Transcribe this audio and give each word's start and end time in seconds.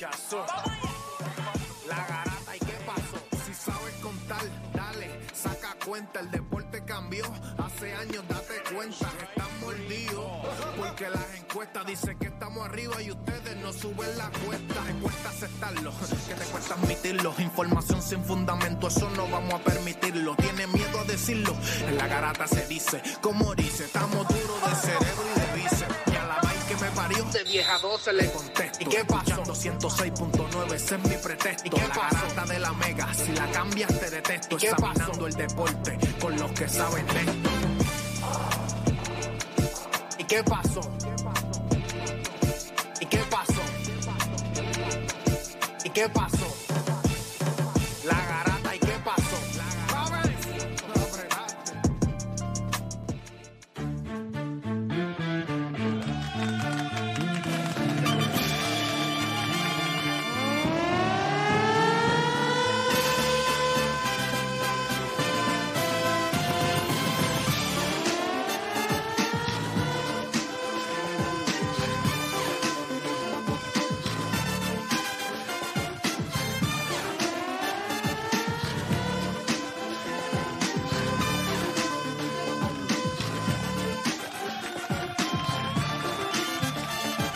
La 0.00 1.96
garata 2.06 2.56
y 2.56 2.58
qué 2.60 2.72
pasó. 2.86 3.18
Si 3.44 3.52
sabes 3.52 3.94
contar, 4.00 4.40
dale, 4.72 5.20
saca 5.34 5.76
cuenta. 5.84 6.20
El 6.20 6.30
deporte 6.30 6.82
cambió. 6.86 7.26
Hace 7.58 7.92
años 7.92 8.24
date 8.26 8.62
cuenta. 8.72 9.10
Están 9.28 9.60
mordidos. 9.60 10.26
Porque 10.78 11.10
las 11.10 11.34
encuestas 11.34 11.84
dicen 11.84 12.18
que 12.18 12.28
estamos 12.28 12.64
arriba 12.64 13.02
y 13.02 13.10
ustedes 13.10 13.56
no 13.58 13.74
suben 13.74 14.16
la 14.16 14.30
cuesta. 14.30 14.82
Te 14.86 14.94
cuesta 15.02 15.28
aceptarlo, 15.28 15.92
que 16.26 16.34
te 16.34 16.44
cuesta 16.46 16.74
admitirlo. 16.76 17.34
Información 17.36 18.00
sin 18.00 18.24
fundamento, 18.24 18.88
eso 18.88 19.10
no 19.10 19.28
vamos 19.28 19.52
a 19.52 19.58
permitirlo. 19.58 20.34
Tiene 20.36 20.66
miedo 20.68 20.98
a 20.98 21.04
decirlo. 21.04 21.54
En 21.86 21.98
la 21.98 22.06
garata 22.06 22.46
se 22.46 22.66
dice, 22.68 23.02
como 23.20 23.54
dice, 23.54 23.84
estamos 23.84 24.26
duros 24.28 24.62
de 24.66 24.76
cerebro 24.76 25.09
10 27.60 27.68
a 27.68 27.78
12 27.78 28.12
le 28.14 28.30
contesto. 28.30 28.78
¿Y 28.80 28.86
qué 28.86 29.04
pasó? 29.04 29.42
106.9, 29.42 30.72
ese 30.72 30.94
es 30.94 31.02
mi 31.02 31.16
pretexto. 31.16 31.66
¿Y 31.66 31.70
qué 31.70 31.88
la 31.88 31.88
garata 31.88 32.46
de 32.46 32.58
la 32.58 32.72
mega, 32.72 33.12
si 33.12 33.32
la 33.32 33.50
cambias 33.50 34.00
te 34.00 34.10
detesto. 34.10 34.56
¿Y 34.56 34.58
qué 34.58 34.68
Examinando 34.68 35.26
el 35.26 35.34
deporte 35.34 35.98
con 36.18 36.38
los 36.38 36.52
que 36.52 36.68
saben 36.68 37.06
de 37.06 37.20
esto. 37.20 37.50
¿Y 40.18 40.24
qué 40.24 40.42
pasó? 40.42 40.80
¿Y 42.98 43.06
qué 43.06 43.18
pasó? 43.30 43.62
¿Y 45.84 45.90
qué 45.90 46.08
pasó? 46.08 46.40
La 46.40 46.49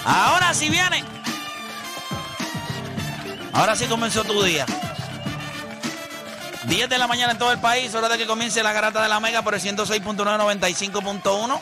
Ahora 0.05 0.53
sí 0.53 0.69
viene. 0.69 1.05
Ahora 3.53 3.77
sí 3.77 3.87
comenzó 3.87 4.25
tu 4.25 4.43
día. 4.43 4.67
10 6.65 6.89
de 6.89 6.99
la 6.99 7.07
mañana 7.07 7.33
en 7.33 7.39
todo 7.39 7.53
el 7.53 7.61
país, 7.61 7.95
hora 7.95 8.09
de 8.09 8.19
que 8.19 8.27
comience 8.27 8.63
la 8.63 8.73
garata 8.73 9.03
de 9.03 9.09
la 9.09 9.21
Mega 9.21 9.43
por 9.43 9.55
el 9.55 9.61
106.995.1. 9.61 11.61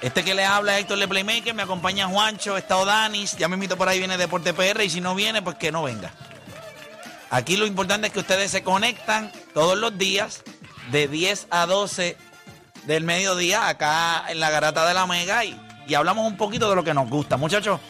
Este 0.00 0.24
que 0.24 0.34
le 0.34 0.44
habla 0.44 0.74
es 0.74 0.82
Héctor 0.82 0.98
Le 0.98 1.08
Playmaker, 1.08 1.54
me 1.54 1.62
acompaña 1.62 2.06
Juancho, 2.06 2.56
está 2.56 2.76
Odanis, 2.76 3.36
ya 3.36 3.48
me 3.48 3.54
invito 3.54 3.76
por 3.76 3.88
ahí, 3.88 3.98
viene 3.98 4.18
Deporte 4.18 4.52
PR 4.52 4.84
y 4.84 4.90
si 4.90 5.00
no 5.00 5.14
viene, 5.14 5.42
pues 5.42 5.56
que 5.56 5.72
no 5.72 5.82
venga. 5.82 6.12
Aquí 7.30 7.56
lo 7.56 7.66
importante 7.66 8.08
es 8.08 8.12
que 8.12 8.20
ustedes 8.20 8.50
se 8.50 8.62
conectan 8.62 9.32
todos 9.54 9.78
los 9.78 9.96
días 9.96 10.42
de 10.92 11.08
10 11.08 11.48
a 11.50 11.66
12 11.66 12.16
del 12.84 13.04
mediodía 13.04 13.68
acá 13.68 14.24
en 14.28 14.40
la 14.40 14.50
garata 14.50 14.86
de 14.86 14.94
la 14.94 15.06
Mega 15.06 15.44
y, 15.44 15.58
y 15.86 15.94
hablamos 15.94 16.26
un 16.26 16.36
poquito 16.36 16.68
de 16.70 16.76
lo 16.76 16.84
que 16.84 16.94
nos 16.94 17.08
gusta. 17.08 17.36
Muchachos, 17.36 17.80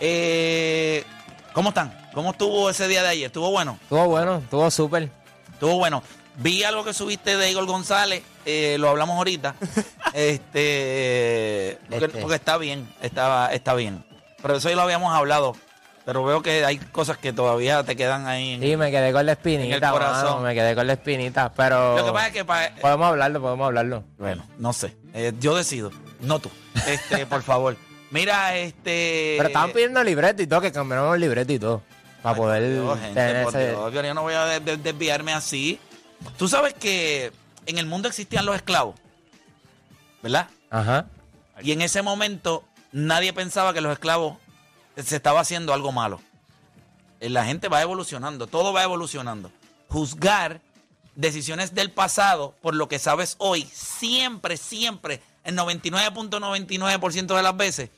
eh, 0.00 1.04
¿cómo 1.52 1.70
están? 1.70 1.96
¿Cómo 2.14 2.30
estuvo 2.32 2.68
ese 2.70 2.88
día 2.88 3.02
de 3.02 3.08
ayer? 3.08 3.26
¿Estuvo 3.26 3.50
bueno? 3.50 3.78
Estuvo 3.82 4.06
bueno, 4.06 4.36
estuvo 4.38 4.70
súper. 4.70 5.10
Estuvo 5.52 5.76
bueno. 5.76 6.02
Vi 6.36 6.62
algo 6.64 6.82
que 6.84 6.94
subiste 6.94 7.36
de 7.36 7.50
Igor 7.50 7.66
González, 7.66 8.22
eh, 8.46 8.76
lo 8.78 8.88
hablamos 8.88 9.16
ahorita. 9.16 9.54
este, 10.14 11.78
porque, 11.90 12.04
Este. 12.06 12.20
porque 12.20 12.36
está 12.36 12.56
bien, 12.56 12.88
estaba, 13.02 13.52
está 13.52 13.74
bien. 13.74 14.04
Pero 14.40 14.56
eso 14.56 14.68
ya 14.68 14.76
lo 14.76 14.82
habíamos 14.82 15.14
hablado. 15.14 15.54
Pero 16.04 16.24
veo 16.24 16.42
que 16.42 16.64
hay 16.64 16.78
cosas 16.78 17.16
que 17.16 17.32
todavía 17.32 17.84
te 17.84 17.94
quedan 17.94 18.26
ahí. 18.26 18.54
en- 18.54 18.60
Sí, 18.60 18.76
me 18.76 18.90
quedé 18.90 19.12
con 19.12 19.24
la 19.24 19.32
espinita, 19.32 19.90
corazón. 19.92 20.24
mano, 20.24 20.40
me 20.40 20.54
quedé 20.54 20.74
con 20.74 20.86
la 20.86 20.94
espinita, 20.94 21.52
pero... 21.54 21.96
Lo 21.96 22.04
que 22.06 22.12
pasa 22.12 22.26
es 22.26 22.32
que 22.32 22.44
pa- 22.44 22.70
Podemos 22.80 23.06
hablarlo, 23.06 23.40
podemos 23.40 23.66
hablarlo. 23.66 24.04
Bueno, 24.18 24.44
no 24.58 24.72
sé. 24.72 24.96
Eh, 25.14 25.32
yo 25.38 25.54
decido, 25.56 25.92
no 26.20 26.40
tú. 26.40 26.50
Este, 26.86 27.24
por 27.26 27.42
favor. 27.42 27.76
Mira, 28.10 28.56
este. 28.58 29.34
Pero 29.38 29.48
estaban 29.48 29.70
pidiendo 29.72 30.02
libreto 30.02 30.42
y 30.42 30.46
todo, 30.46 30.60
que 30.60 30.72
cambiáramos 30.72 31.14
el 31.14 31.20
libreto 31.20 31.52
y 31.52 31.58
todo. 31.58 31.82
Para 32.22 32.36
poder 32.36 32.72
Dios, 32.72 32.98
gente, 33.00 33.14
tener 33.14 33.44
por 33.44 33.56
ese... 33.56 33.68
Dios, 33.70 33.92
yo 33.94 34.14
no 34.14 34.22
voy 34.22 34.34
a 34.34 34.44
de- 34.46 34.60
de- 34.60 34.76
desviarme 34.76 35.32
así. 35.32 35.78
Tú 36.36 36.46
sabes 36.48 36.74
que 36.74 37.32
en 37.66 37.78
el 37.78 37.86
mundo 37.86 38.08
existían 38.08 38.44
los 38.44 38.54
esclavos, 38.56 38.96
¿verdad? 40.22 40.48
Ajá. 40.70 41.06
Y 41.62 41.72
en 41.72 41.80
ese 41.82 42.02
momento 42.02 42.64
nadie 42.92 43.32
pensaba 43.32 43.72
que 43.72 43.80
los 43.80 43.92
esclavos 43.92 44.36
se 44.96 45.16
estaba 45.16 45.40
haciendo 45.40 45.72
algo 45.72 45.92
malo. 45.92 46.20
Eh, 47.20 47.30
La 47.30 47.44
gente 47.44 47.68
va 47.68 47.82
evolucionando, 47.82 48.46
todo 48.46 48.72
va 48.72 48.82
evolucionando. 48.82 49.50
Juzgar 49.88 50.60
decisiones 51.14 51.74
del 51.74 51.90
pasado 51.90 52.54
por 52.62 52.74
lo 52.74 52.88
que 52.88 52.98
sabes 52.98 53.36
hoy, 53.38 53.68
siempre, 53.72 54.56
siempre, 54.56 55.20
el 55.44 55.56
99.99% 55.56 57.36
de 57.36 57.42
las 57.42 57.56
veces, 57.56 57.90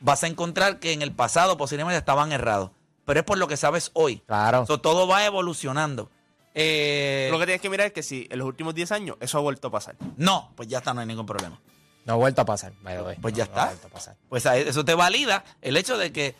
vas 0.00 0.22
a 0.22 0.26
encontrar 0.26 0.78
que 0.80 0.92
en 0.92 1.02
el 1.02 1.12
pasado 1.12 1.56
posiblemente 1.56 1.98
estaban 1.98 2.32
errados. 2.32 2.70
Pero 3.04 3.20
es 3.20 3.26
por 3.26 3.38
lo 3.38 3.48
que 3.48 3.56
sabes 3.56 3.90
hoy. 3.94 4.18
Claro. 4.26 4.64
So, 4.66 4.80
todo 4.80 5.06
va 5.06 5.24
evolucionando. 5.26 6.10
Eh, 6.54 7.28
Lo 7.32 7.38
que 7.38 7.46
tienes 7.46 7.60
que 7.60 7.68
mirar 7.68 7.88
es 7.88 7.92
que 7.92 8.02
si 8.02 8.28
en 8.30 8.38
los 8.38 8.46
últimos 8.46 8.74
10 8.74 8.92
años 8.92 9.16
eso 9.20 9.38
ha 9.38 9.40
vuelto 9.40 9.68
a 9.68 9.70
pasar. 9.70 9.96
no, 10.16 10.52
pues 10.54 10.68
ya 10.68 10.78
está, 10.78 10.94
no 10.94 11.00
hay 11.00 11.06
ningún 11.06 11.26
problema. 11.26 11.60
No 12.04 12.14
ha 12.14 12.16
vuelto 12.16 12.42
a 12.42 12.44
pasar, 12.44 12.72
by 12.82 12.96
the 12.96 13.02
way. 13.02 13.16
Pues 13.20 13.34
ya 13.34 13.44
No, 13.44 13.50
está. 13.50 13.56
No 13.56 13.62
ha 13.62 13.68
vuelto 13.70 13.86
a 13.86 13.90
pasar. 13.90 14.16
Pues 14.28 14.46
eso 14.46 14.84
te 14.84 14.94
valida 14.94 15.44
el 15.62 15.76
hecho 15.76 15.96
de 15.96 16.12
que 16.12 16.34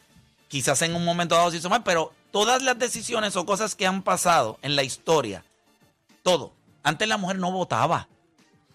quizás 0.49 0.83
en 0.83 0.95
un 0.95 1.05
momento 1.05 1.35
dado 1.35 1.51
se 1.51 1.57
hizo 1.57 1.71
mal, 1.71 1.83
pero 1.83 2.13
todas 2.31 2.63
las 2.63 2.79
decisiones 2.79 3.37
o 3.37 3.47
cosas 3.47 3.75
que 3.75 3.87
han 3.87 4.03
pasado 4.03 4.59
en 4.63 4.77
la 4.77 4.83
historia, 4.83 5.45
todo. 6.23 6.53
Antes 6.83 7.09
la 7.09 7.17
mujer 7.17 7.39
no 7.39 7.51
votaba, 7.51 8.09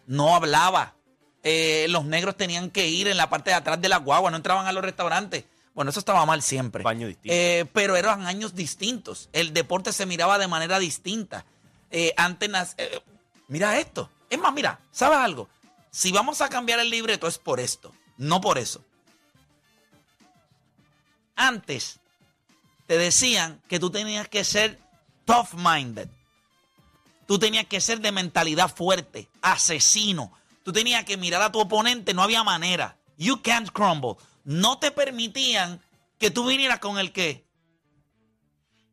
no 0.08 0.36
hablaba. 0.36 0.96
Eh, 1.44 1.86
los 1.90 2.04
negros 2.06 2.36
tenían 2.36 2.70
que 2.70 2.88
ir 2.88 3.08
en 3.08 3.18
la 3.18 3.30
parte 3.30 3.52
de 3.52 3.56
atrás 3.56 3.80
de 3.80 3.88
la 3.88 3.98
guagua, 3.98 4.32
no 4.32 4.38
entraban 4.38 4.66
a 4.66 4.72
los 4.74 4.84
restaurantes. 4.84 5.46
Bueno, 5.74 5.92
eso 5.92 6.00
estaba 6.00 6.26
mal 6.26 6.42
siempre. 6.42 6.84
Baño 6.84 7.08
distinto. 7.08 7.34
Eh, 7.34 7.66
pero 7.72 7.96
eran 7.96 8.26
años 8.28 8.56
distintos. 8.56 9.30
El 9.32 9.54
deporte 9.54 9.94
se 9.94 10.06
miraba 10.06 10.38
de 10.38 10.48
manera 10.48 10.80
distinta. 10.80 11.46
Eh, 11.92 12.14
antes, 12.18 12.50
eh, 12.78 13.00
mira 13.48 13.80
esto. 13.80 14.10
Es 14.30 14.38
más, 14.38 14.54
mira, 14.54 14.80
¿sabes 14.92 15.20
algo? 15.20 15.48
Si 15.92 16.12
vamos 16.12 16.42
a 16.42 16.50
cambiar 16.50 16.80
el 16.80 16.90
libreto 16.90 17.28
es 17.28 17.38
por 17.38 17.60
esto, 17.60 17.94
no 18.18 18.42
por 18.42 18.58
eso. 18.58 18.84
Antes 21.36 22.00
te 22.86 22.98
decían 22.98 23.62
que 23.68 23.80
tú 23.80 23.90
tenías 23.90 24.28
que 24.28 24.44
ser 24.44 24.80
tough-minded. 25.26 26.10
Tú 27.26 27.38
tenías 27.38 27.66
que 27.68 27.80
ser 27.80 28.02
de 28.02 28.12
mentalidad 28.12 28.74
fuerte, 28.74 29.30
asesino. 29.42 30.34
Tú 30.64 30.74
tenías 30.74 31.06
que 31.06 31.18
mirar 31.18 31.42
a 31.42 31.52
tu 31.52 31.60
oponente, 31.60 32.14
no 32.14 32.24
había 32.24 32.44
manera. 32.44 32.98
You 33.18 33.42
can't 33.42 33.72
crumble. 33.72 34.16
No 34.44 34.80
te 34.80 34.92
permitían 34.92 35.82
que 36.18 36.32
tú 36.32 36.48
vinieras 36.48 36.80
con 36.80 36.98
el 36.98 37.12
que, 37.12 37.46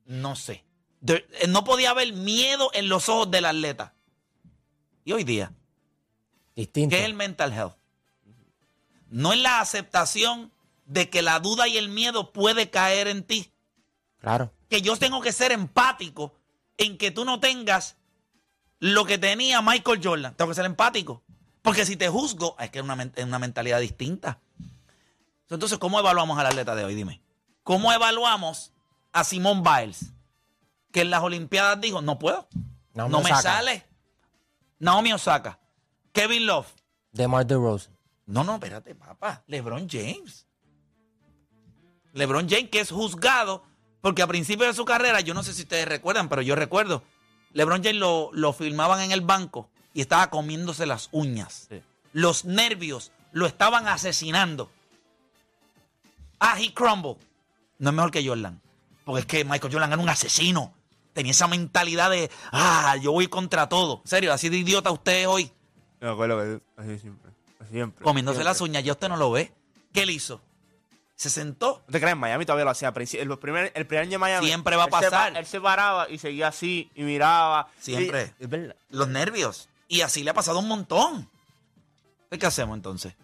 no 0.04 0.36
sé. 0.36 0.64
Eh, 1.06 1.46
no 1.48 1.64
podía 1.64 1.90
haber 1.90 2.12
miedo 2.12 2.70
en 2.74 2.88
los 2.88 3.08
ojos 3.08 3.30
del 3.30 3.46
atleta. 3.46 3.94
Y 5.04 5.12
hoy 5.12 5.24
día, 5.24 5.52
Distinto. 6.56 6.94
¿qué 6.96 7.00
es 7.02 7.06
el 7.06 7.14
mental 7.14 7.52
health? 7.52 7.74
No 9.08 9.32
es 9.32 9.38
la 9.38 9.60
aceptación 9.60 10.50
de 10.86 11.08
que 11.10 11.22
la 11.22 11.38
duda 11.38 11.68
y 11.68 11.76
el 11.78 11.88
miedo 11.88 12.32
puede 12.32 12.70
caer 12.70 13.06
en 13.08 13.22
ti 13.22 13.52
Claro. 14.20 14.52
que 14.68 14.82
yo 14.82 14.96
tengo 14.96 15.20
que 15.20 15.32
ser 15.32 15.52
empático 15.52 16.34
en 16.78 16.98
que 16.98 17.10
tú 17.12 17.24
no 17.24 17.38
tengas 17.40 17.96
lo 18.80 19.04
que 19.04 19.18
tenía 19.18 19.62
Michael 19.62 20.00
Jordan. 20.02 20.34
Tengo 20.34 20.50
que 20.50 20.54
ser 20.54 20.64
empático. 20.66 21.22
Porque 21.62 21.84
si 21.86 21.96
te 21.96 22.08
juzgo, 22.08 22.56
es 22.58 22.70
que 22.70 22.78
es 22.78 22.84
una, 22.84 22.94
men- 22.96 23.12
es 23.16 23.24
una 23.24 23.38
mentalidad 23.38 23.80
distinta. 23.80 24.38
Entonces, 25.48 25.78
¿cómo 25.78 25.98
evaluamos 25.98 26.38
al 26.38 26.46
atleta 26.46 26.74
de 26.74 26.84
hoy? 26.84 26.94
Dime. 26.94 27.20
¿Cómo 27.62 27.92
evaluamos 27.92 28.72
a 29.12 29.24
Simone 29.24 29.62
Biles? 29.62 30.12
Que 30.92 31.00
en 31.02 31.10
las 31.10 31.22
Olimpiadas 31.22 31.80
dijo, 31.80 32.02
no 32.02 32.18
puedo. 32.18 32.48
Naomi 32.94 33.12
no 33.12 33.18
me 33.20 33.32
Osaka. 33.32 33.42
sale. 33.42 33.86
Naomi 34.78 35.12
Osaka. 35.12 35.58
Kevin 36.16 36.46
Love. 36.46 36.68
DeMar 37.12 37.46
DeRozan. 37.46 37.94
No, 38.24 38.42
no, 38.42 38.54
espérate, 38.54 38.94
papá. 38.94 39.44
LeBron 39.48 39.86
James. 39.86 40.46
LeBron 42.14 42.48
James, 42.48 42.70
que 42.70 42.80
es 42.80 42.90
juzgado, 42.90 43.62
porque 44.00 44.22
a 44.22 44.26
principio 44.26 44.66
de 44.66 44.72
su 44.72 44.86
carrera, 44.86 45.20
yo 45.20 45.34
no 45.34 45.42
sé 45.42 45.52
si 45.52 45.62
ustedes 45.62 45.86
recuerdan, 45.86 46.30
pero 46.30 46.40
yo 46.40 46.56
recuerdo, 46.56 47.02
LeBron 47.52 47.84
James 47.84 48.00
lo, 48.00 48.30
lo 48.32 48.54
filmaban 48.54 49.02
en 49.02 49.12
el 49.12 49.20
banco 49.20 49.68
y 49.92 50.00
estaba 50.00 50.30
comiéndose 50.30 50.86
las 50.86 51.10
uñas. 51.12 51.66
Sí. 51.68 51.82
Los 52.14 52.46
nervios 52.46 53.12
lo 53.32 53.44
estaban 53.44 53.86
asesinando. 53.86 54.70
Ah, 56.40 56.58
he 56.58 56.72
crumble. 56.72 57.16
No 57.78 57.90
es 57.90 57.94
mejor 57.94 58.10
que 58.10 58.26
Jordan. 58.26 58.62
Porque 59.04 59.20
es 59.20 59.26
que 59.26 59.44
Michael 59.44 59.70
Jordan 59.70 59.92
era 59.92 60.02
un 60.02 60.08
asesino. 60.08 60.72
Tenía 61.12 61.32
esa 61.32 61.46
mentalidad 61.46 62.10
de, 62.10 62.30
ah, 62.52 62.96
yo 63.02 63.12
voy 63.12 63.26
contra 63.26 63.68
todo. 63.68 64.00
En 64.02 64.08
serio, 64.08 64.32
así 64.32 64.48
de 64.48 64.56
idiota 64.56 64.90
usted 64.90 65.28
hoy 65.28 65.52
Me 66.00 66.08
acuerdo 66.10 66.38
que 66.38 66.60
así 66.80 66.98
siempre. 66.98 67.30
así 67.60 67.72
siempre. 67.72 68.04
comiéndose 68.04 68.36
Siempre. 68.36 68.50
las 68.50 68.60
uñas, 68.60 68.84
ya 68.84 68.92
usted 68.92 69.08
no 69.08 69.16
lo 69.16 69.30
ve. 69.30 69.52
¿Qué 69.92 70.04
le 70.06 70.12
hizo? 70.12 70.40
Se 71.14 71.30
sentó. 71.30 71.82
No 71.86 71.92
te 71.92 71.98
creas, 71.98 72.12
en 72.12 72.18
Miami 72.18 72.44
todavía 72.44 72.64
lo 72.66 72.70
hacía. 72.72 72.92
El 72.94 73.38
primer, 73.38 73.72
el 73.74 73.86
primer 73.86 74.02
año 74.02 74.10
de 74.12 74.18
Miami. 74.18 74.46
Siempre 74.46 74.76
va 74.76 74.82
a 74.82 74.86
él 74.86 74.90
se 74.92 75.00
pasar. 75.10 75.32
pa- 75.32 75.38
él 75.38 75.46
se 75.46 75.60
paraba 75.60 76.10
y 76.10 76.18
seguía 76.18 76.48
así 76.48 76.90
y 76.94 77.02
miraba. 77.04 77.68
Siempre. 77.80 78.34
Y- 78.38 78.44
es 78.44 78.50
verdad. 78.50 78.76
Los 78.90 79.08
nervios. 79.08 79.68
Y 79.88 80.02
así 80.02 80.22
le 80.24 80.30
ha 80.30 80.34
pasado 80.34 80.58
un 80.58 80.68
montón. 80.68 81.30
¿Qué 82.38 82.44
hacemos 82.44 82.76
entonces? 82.76 83.14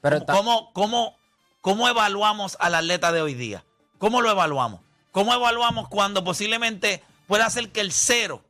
Pero 0.00 0.24
¿Cómo, 0.26 0.70
cómo, 0.72 0.72
cómo- 0.72 1.16
cómo 1.60 1.88
evaluamos 1.88 2.56
al 2.60 2.76
atleta 2.76 3.10
de 3.10 3.22
hoy 3.22 3.34
día? 3.34 3.64
¿Cómo 3.98 4.22
lo 4.22 4.30
evaluamos? 4.30 4.80
¿Cómo 5.10 5.34
evaluamos 5.34 5.88
cuando 5.88 6.22
posiblemente 6.22 7.02
pueda 7.26 7.48
ser 7.50 7.70
que 7.72 7.80
el 7.80 7.90
cero 7.90 8.43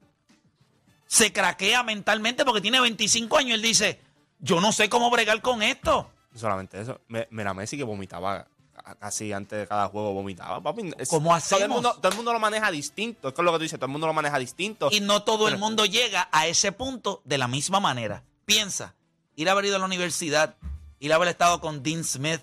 se 1.06 1.32
craquea 1.32 1.82
mentalmente 1.82 2.44
porque 2.44 2.60
tiene 2.60 2.80
25 2.80 3.36
años 3.38 3.54
él 3.54 3.62
dice, 3.62 4.00
yo 4.38 4.60
no 4.60 4.72
sé 4.72 4.88
cómo 4.88 5.10
bregar 5.10 5.40
con 5.42 5.62
esto? 5.62 6.10
Solamente 6.34 6.80
eso. 6.80 7.00
Me- 7.08 7.28
Mira, 7.30 7.54
Messi 7.54 7.76
que 7.76 7.84
vomitaba 7.84 8.46
ca- 8.72 8.94
casi 8.96 9.32
antes 9.32 9.58
de 9.60 9.66
cada 9.68 9.88
juego 9.88 10.12
vomitaba. 10.12 10.60
Papi, 10.60 10.92
es- 10.98 11.08
¿Cómo 11.08 11.28
Todo 11.30 11.36
el, 11.36 11.42
hacemos? 11.42 11.68
mundo, 11.76 11.94
todo 11.94 12.08
el 12.10 12.16
mundo 12.16 12.32
lo 12.32 12.40
maneja 12.40 12.70
distinto. 12.70 13.28
Es 13.28 13.38
lo 13.38 13.52
que 13.52 13.58
tú 13.58 13.62
dices. 13.62 13.78
Todo 13.78 13.86
el 13.86 13.92
mundo 13.92 14.06
lo 14.08 14.12
maneja 14.12 14.38
distinto. 14.38 14.88
Y 14.90 15.00
no 15.00 15.22
todo 15.22 15.46
el 15.48 15.58
mundo 15.58 15.84
llega 15.86 16.28
a 16.32 16.46
ese 16.48 16.72
punto 16.72 17.22
de 17.24 17.38
la 17.38 17.46
misma 17.48 17.78
manera. 17.80 18.24
Piensa, 18.46 18.94
ir 19.36 19.48
a 19.48 19.52
haber 19.52 19.66
ido 19.66 19.76
a 19.76 19.78
la 19.78 19.84
universidad, 19.86 20.56
ir 20.98 21.12
a 21.12 21.16
haber 21.16 21.28
estado 21.28 21.60
con 21.60 21.82
Dean 21.82 22.02
Smith, 22.04 22.40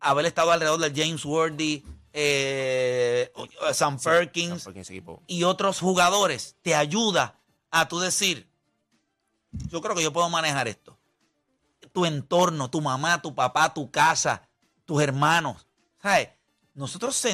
haber 0.00 0.26
estado 0.26 0.50
alrededor 0.50 0.80
de 0.80 1.02
James 1.04 1.24
Worthy, 1.24 1.84
eh, 2.12 3.32
Sam 3.72 3.98
Perkins 3.98 4.66
ese 4.66 4.92
equipo. 4.92 5.22
y 5.26 5.44
otros 5.44 5.78
jugadores, 5.80 6.56
te 6.62 6.74
ayuda 6.74 7.37
a 7.70 7.88
tú 7.88 7.98
decir, 7.98 8.48
yo 9.68 9.80
creo 9.80 9.94
que 9.94 10.02
yo 10.02 10.12
puedo 10.12 10.28
manejar 10.28 10.68
esto. 10.68 10.98
Tu 11.92 12.06
entorno, 12.06 12.70
tu 12.70 12.80
mamá, 12.80 13.20
tu 13.22 13.34
papá, 13.34 13.72
tu 13.72 13.90
casa, 13.90 14.48
tus 14.84 15.02
hermanos. 15.02 15.66
¿Sabes? 16.02 16.30
Nosotros, 16.74 17.26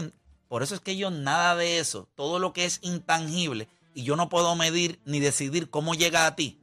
por 0.49 0.63
eso 0.63 0.75
es 0.75 0.81
que 0.81 0.97
yo 0.97 1.11
nada 1.11 1.55
de 1.55 1.79
eso, 1.79 2.09
todo 2.15 2.39
lo 2.39 2.53
que 2.53 2.65
es 2.65 2.79
intangible 2.83 3.69
y 3.95 4.05
yo 4.05 4.17
no 4.17 4.29
puedo 4.29 4.55
medir 4.57 5.01
ni 5.05 5.21
decidir 5.21 5.71
cómo 5.71 5.95
llega 5.95 6.27
a 6.27 6.35
ti, 6.35 6.59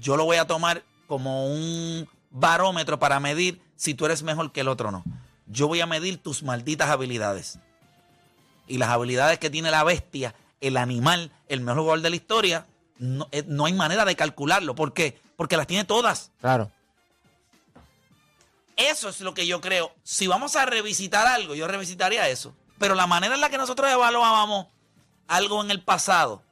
yo 0.00 0.16
lo 0.16 0.24
voy 0.24 0.36
a 0.36 0.46
tomar 0.46 0.84
como 1.06 1.46
un 1.46 2.08
barómetro 2.30 2.98
para 2.98 3.18
medir 3.18 3.60
si 3.74 3.94
tú 3.94 4.06
eres 4.06 4.22
mejor 4.22 4.52
que 4.52 4.60
el 4.60 4.68
otro 4.68 4.88
o 4.88 4.92
no. 4.92 5.04
Yo 5.46 5.66
voy 5.66 5.80
a 5.80 5.86
medir 5.86 6.18
tus 6.18 6.42
malditas 6.42 6.88
habilidades 6.88 7.58
y 8.68 8.78
las 8.78 8.90
habilidades 8.90 9.38
que 9.40 9.50
tiene 9.50 9.70
la 9.72 9.82
bestia, 9.82 10.34
el 10.60 10.76
animal, 10.76 11.32
el 11.48 11.60
mejor 11.60 11.80
jugador 11.80 12.02
de 12.02 12.10
la 12.10 12.16
historia, 12.16 12.66
no, 13.00 13.26
eh, 13.32 13.42
no 13.48 13.64
hay 13.66 13.72
manera 13.72 14.04
de 14.04 14.14
calcularlo. 14.14 14.74
¿Por 14.76 14.92
qué? 14.92 15.20
Porque 15.36 15.56
las 15.56 15.66
tiene 15.66 15.84
todas. 15.84 16.30
Claro. 16.40 16.70
Eso 18.76 19.08
es 19.08 19.20
lo 19.20 19.34
que 19.34 19.46
yo 19.46 19.60
creo. 19.60 19.92
Si 20.04 20.26
vamos 20.26 20.56
a 20.56 20.64
revisitar 20.66 21.26
algo, 21.26 21.54
yo 21.54 21.66
revisitaría 21.66 22.28
eso. 22.28 22.54
Pero 22.78 22.94
la 22.94 23.06
manera 23.06 23.34
en 23.34 23.40
la 23.40 23.50
que 23.50 23.58
nosotros 23.58 23.90
evaluábamos 23.90 24.68
algo 25.28 25.62
en 25.62 25.70
el 25.70 25.82
pasado, 25.82 26.42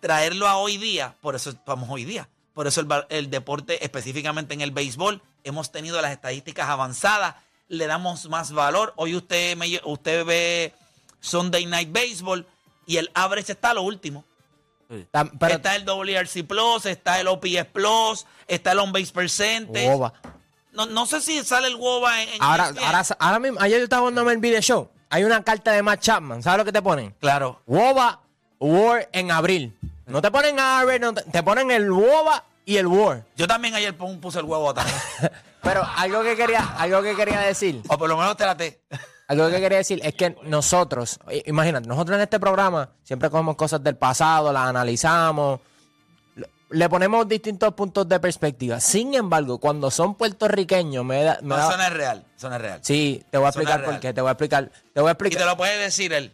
traerlo 0.00 0.48
a 0.48 0.56
hoy 0.56 0.76
día, 0.78 1.14
por 1.20 1.34
eso 1.34 1.50
estamos 1.50 1.88
hoy 1.90 2.04
día. 2.04 2.28
Por 2.54 2.66
eso 2.66 2.82
el, 3.10 3.28
deporte, 3.30 3.84
específicamente 3.84 4.54
en 4.54 4.62
el 4.62 4.70
béisbol, 4.70 5.20
hemos 5.44 5.70
tenido 5.72 6.00
las 6.00 6.12
estadísticas 6.12 6.70
avanzadas, 6.70 7.36
le 7.68 7.86
damos 7.86 8.28
más 8.30 8.52
valor. 8.52 8.94
Hoy 8.96 9.14
usted, 9.14 9.56
me- 9.58 9.80
usted 9.84 10.24
ve 10.24 10.72
Sunday 11.20 11.66
Night 11.66 11.92
Baseball 11.92 12.46
y 12.86 12.96
el 12.96 13.10
average 13.12 13.52
está 13.52 13.70
a 13.70 13.74
lo 13.74 13.82
último. 13.82 14.24
Pero 14.88 15.54
está 15.54 15.74
el 15.76 15.84
WRC 15.84 16.44
Plus, 16.46 16.86
está 16.86 17.20
el 17.20 17.28
OPS 17.28 17.64
Plus, 17.72 18.26
está 18.46 18.72
el 18.72 18.78
On 18.78 18.92
Base 18.92 19.12
Percentage. 19.12 19.88
Boba. 19.90 20.12
No, 20.72 20.86
no 20.86 21.06
sé 21.06 21.20
si 21.22 21.42
sale 21.42 21.68
el 21.68 21.76
WOBA 21.76 22.22
en, 22.22 22.28
en 22.34 22.42
Ahora, 22.42 22.66
ESPN. 22.68 22.84
ahora, 22.84 23.02
ahora 23.18 23.38
mismo, 23.38 23.58
ayer 23.60 23.78
yo 23.78 23.84
estaba 23.84 24.02
viendo 24.02 24.30
el 24.30 24.38
video 24.38 24.60
show. 24.60 24.90
Hay 25.08 25.24
una 25.24 25.42
carta 25.42 25.72
de 25.72 25.82
Matt 25.82 26.00
Chapman. 26.00 26.42
¿Sabes 26.42 26.58
lo 26.58 26.64
que 26.66 26.72
te 26.72 26.82
ponen? 26.82 27.14
Claro. 27.18 27.62
WOBA 27.66 28.20
War 28.58 29.08
en 29.12 29.30
abril. 29.30 29.74
No 30.06 30.20
te 30.20 30.30
ponen 30.30 30.60
average, 30.60 31.00
no 31.00 31.14
te, 31.14 31.22
te 31.22 31.42
ponen 31.42 31.70
el 31.70 31.90
WOBA 31.90 32.44
y 32.66 32.76
el 32.76 32.86
War. 32.86 33.24
Yo 33.36 33.46
también 33.48 33.74
ayer 33.74 33.96
pon- 33.96 34.20
puse 34.20 34.38
el 34.38 34.44
huevo 34.44 34.74
también. 34.74 34.96
Pero 35.62 35.82
algo 35.96 36.22
que 36.22 36.36
quería, 36.36 36.60
algo 36.78 37.02
que 37.02 37.16
quería 37.16 37.40
decir, 37.40 37.82
o 37.88 37.96
por 37.98 38.08
lo 38.08 38.16
menos 38.18 38.36
traté. 38.36 38.80
Algo 39.28 39.50
que 39.50 39.60
quería 39.60 39.78
decir 39.78 40.00
es 40.04 40.14
que 40.14 40.36
nosotros, 40.44 41.18
imagínate, 41.46 41.88
nosotros 41.88 42.16
en 42.16 42.22
este 42.22 42.38
programa 42.38 42.90
siempre 43.02 43.28
cogemos 43.30 43.56
cosas 43.56 43.82
del 43.82 43.96
pasado, 43.96 44.52
las 44.52 44.68
analizamos, 44.68 45.60
le- 46.70 46.88
ponemos 46.88 47.26
distintos 47.28 47.74
puntos 47.74 48.08
de 48.08 48.18
perspectiva. 48.20 48.80
Sin 48.80 49.14
embargo, 49.14 49.58
cuando 49.58 49.90
son 49.90 50.14
puertorriqueños, 50.14 51.04
me 51.04 51.22
da, 51.22 51.38
me 51.42 51.48
No, 51.48 51.56
da- 51.56 51.68
eso 51.68 51.76
no 51.76 51.82
es 51.84 51.92
real. 51.92 52.24
Eso 52.36 52.48
no 52.48 52.56
es 52.56 52.60
real. 52.62 52.78
Sí, 52.82 53.24
te 53.30 53.38
voy 53.38 53.46
a 53.46 53.48
explicar 53.50 53.84
por 53.84 53.98
qué, 54.00 54.12
te 54.12 54.20
voy 54.20 54.28
a 54.28 54.32
explicar, 54.32 54.70
te 54.92 55.00
voy 55.00 55.08
a 55.08 55.12
Y 55.12 55.16
te 55.16 55.24
explicar. 55.24 55.46
lo 55.46 55.56
puede 55.56 55.78
decir 55.78 56.12
él. 56.12 56.32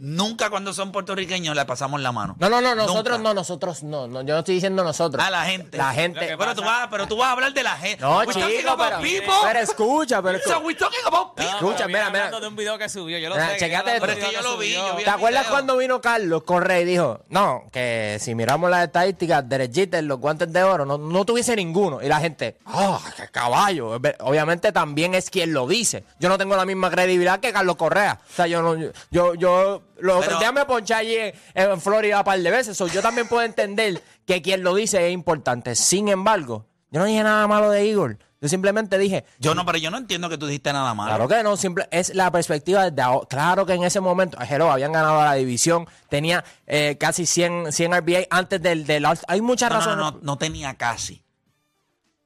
Nunca 0.00 0.48
cuando 0.50 0.72
son 0.72 0.92
puertorriqueños 0.92 1.56
le 1.56 1.64
pasamos 1.64 2.00
la 2.00 2.12
mano. 2.12 2.36
No, 2.38 2.48
no, 2.48 2.60
no, 2.60 2.74
nosotros 2.74 3.18
Nunca. 3.18 3.28
no, 3.30 3.34
nosotros 3.34 3.82
no, 3.82 4.06
no, 4.06 4.22
yo 4.22 4.34
no 4.34 4.38
estoy 4.38 4.54
diciendo 4.56 4.84
nosotros. 4.84 5.22
A 5.24 5.30
la 5.30 5.44
gente. 5.44 5.76
La 5.76 5.92
gente. 5.92 6.36
Pero 6.38 6.54
tú, 6.54 6.62
vas, 6.62 6.88
pero 6.90 7.06
tú 7.08 7.16
vas 7.16 7.28
a 7.28 7.32
hablar 7.32 7.52
de 7.52 7.62
la 7.62 7.76
gente. 7.76 8.00
No, 8.02 8.18
We're 8.18 8.32
talking 8.32 8.58
chico, 8.58 8.70
about 8.70 8.88
pero, 8.90 9.00
people. 9.02 9.34
pero 9.42 9.58
escucha, 9.58 10.22
pero 10.22 10.38
So 10.44 10.60
we're 10.60 10.78
talking 10.78 11.00
about 11.06 11.34
people. 11.34 11.52
Escucha, 11.52 11.76
pero 11.78 11.88
viene 11.88 11.98
mira, 11.98 12.10
mira. 12.10 12.24
hablando 12.26 12.40
de 12.40 12.48
un 12.48 12.56
video 12.56 12.78
que 12.78 12.88
subió, 12.88 13.18
yo 13.18 13.28
lo 13.28 13.34
Mira, 13.34 13.48
sé. 13.58 13.66
esto. 13.66 13.84
Pero 14.00 14.12
es 14.12 14.18
que 14.24 14.32
yo 14.32 14.42
lo 14.42 14.56
vi, 14.58 14.72
yo 14.72 14.96
vi 14.96 15.04
¿Te 15.04 15.10
acuerdas 15.10 15.42
video. 15.42 15.52
cuando 15.52 15.76
vino 15.76 16.00
Carlos 16.00 16.42
Correa 16.44 16.80
y 16.80 16.84
dijo, 16.84 17.20
no, 17.28 17.64
que 17.72 18.18
si 18.20 18.34
miramos 18.34 18.70
las 18.70 18.84
estadísticas, 18.84 19.48
Derek 19.48 19.74
Jeter, 19.74 20.04
los 20.04 20.18
guantes 20.20 20.52
de 20.52 20.62
oro, 20.62 20.84
no, 20.84 20.96
no 20.98 21.24
tuviese 21.24 21.56
ninguno? 21.56 22.00
Y 22.02 22.08
la 22.08 22.20
gente, 22.20 22.58
¡ah, 22.66 23.00
qué 23.16 23.28
caballo! 23.28 23.98
Obviamente 24.20 24.70
también 24.72 25.14
es 25.14 25.28
quien 25.30 25.52
lo 25.52 25.66
dice. 25.66 26.04
Yo 26.20 26.28
no 26.28 26.38
tengo 26.38 26.54
la 26.56 26.64
misma 26.64 26.90
credibilidad 26.90 27.40
que 27.40 27.52
Carlos 27.52 27.76
Correa. 27.76 28.20
O 28.30 28.34
sea, 28.34 28.46
yo 28.46 28.62
no, 28.62 28.76
yo, 29.10 29.34
yo, 29.34 29.82
los 30.00 30.16
Pero- 30.20 30.26
otros 30.26 30.40
días 30.40 30.52
me 30.52 30.64
ponché 30.64 30.94
allí 30.94 31.14
en, 31.16 31.32
en 31.54 31.80
Florida 31.80 32.18
un 32.18 32.24
par 32.24 32.38
de 32.40 32.50
veces. 32.50 32.76
So, 32.76 32.86
yo 32.88 33.02
también 33.02 33.28
puedo 33.28 33.42
entender 33.42 34.02
que 34.26 34.42
quien 34.42 34.62
lo 34.62 34.74
dice 34.74 35.06
es 35.06 35.12
importante. 35.12 35.74
Sin 35.74 36.08
embargo, 36.08 36.66
yo 36.90 37.00
no 37.00 37.06
dije 37.06 37.22
nada 37.22 37.46
malo 37.46 37.70
de 37.70 37.86
Igor. 37.86 38.18
Yo 38.40 38.48
simplemente 38.48 38.98
dije, 38.98 39.24
Yo 39.40 39.52
no, 39.56 39.66
pero 39.66 39.78
yo 39.78 39.90
no 39.90 39.98
entiendo 39.98 40.28
que 40.28 40.38
tú 40.38 40.46
dijiste 40.46 40.72
nada 40.72 40.94
malo. 40.94 41.08
Claro 41.10 41.26
que 41.28 41.42
no, 41.42 41.56
simple, 41.56 41.88
es 41.90 42.14
la 42.14 42.30
perspectiva 42.30 42.88
desde 42.88 43.02
ahora. 43.02 43.26
Claro 43.28 43.66
que 43.66 43.72
en 43.72 43.82
ese 43.82 44.00
momento, 44.00 44.38
hello, 44.40 44.70
habían 44.70 44.92
ganado 44.92 45.24
la 45.24 45.34
división, 45.34 45.88
tenía 46.08 46.44
eh, 46.68 46.96
casi 47.00 47.26
100, 47.26 47.72
100 47.72 47.92
RBA 48.00 48.18
antes 48.30 48.62
del, 48.62 48.86
del 48.86 49.04
Hay 49.26 49.40
muchas 49.40 49.70
No, 49.70 49.76
razones. 49.78 49.98
no, 49.98 50.10
no, 50.12 50.18
no 50.22 50.38
tenía 50.38 50.74
casi. 50.74 51.20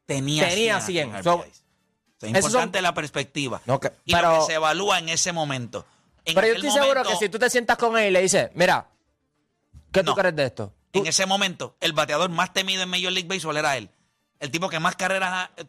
Tenía, 0.07 0.49
Tenía 0.49 0.81
100. 0.81 1.13
100. 1.13 1.23
RBIs. 1.23 1.25
So- 1.25 1.35
O 1.37 1.45
sea, 2.25 2.31
esos 2.39 2.45
importante 2.51 2.79
son- 2.79 2.83
la 2.83 2.95
perspectiva. 2.95 3.63
No, 3.67 3.81
que- 3.81 3.93
y 4.05 4.13
lo 4.13 4.19
pero- 4.19 4.41
que 4.41 4.47
se 4.47 4.55
evalúa 4.55 4.99
en 4.99 5.09
ese 5.09 5.33
momento. 5.33 5.87
En 6.25 6.35
Pero 6.35 6.47
yo 6.47 6.55
estoy 6.55 6.71
seguro 6.71 7.03
que 7.05 7.17
si 7.17 7.29
tú 7.29 7.39
te 7.39 7.51
sientas 7.51 7.77
con 7.77 7.99
él 7.99 8.09
y 8.09 8.11
le 8.13 8.23
dices, 8.23 8.51
mira, 8.55 8.89
¿qué 9.93 10.03
tú 10.05 10.15
crees 10.15 10.37
de 10.37 10.45
esto? 10.47 10.73
En 10.93 11.07
ese 11.07 11.27
momento, 11.27 11.77
el 11.81 11.93
bateador 11.93 12.31
más 12.31 12.53
temido 12.53 12.83
en 12.83 12.89
Major 12.89 13.11
League 13.13 13.29
Baseball 13.29 13.57
era 13.57 13.77
él. 13.77 13.91
El 14.41 14.51
tipo 14.51 14.69
que 14.69 14.79
más 14.79 14.95
carreras... 14.97 15.31
ha- 15.33 15.51
eh, 15.57 15.65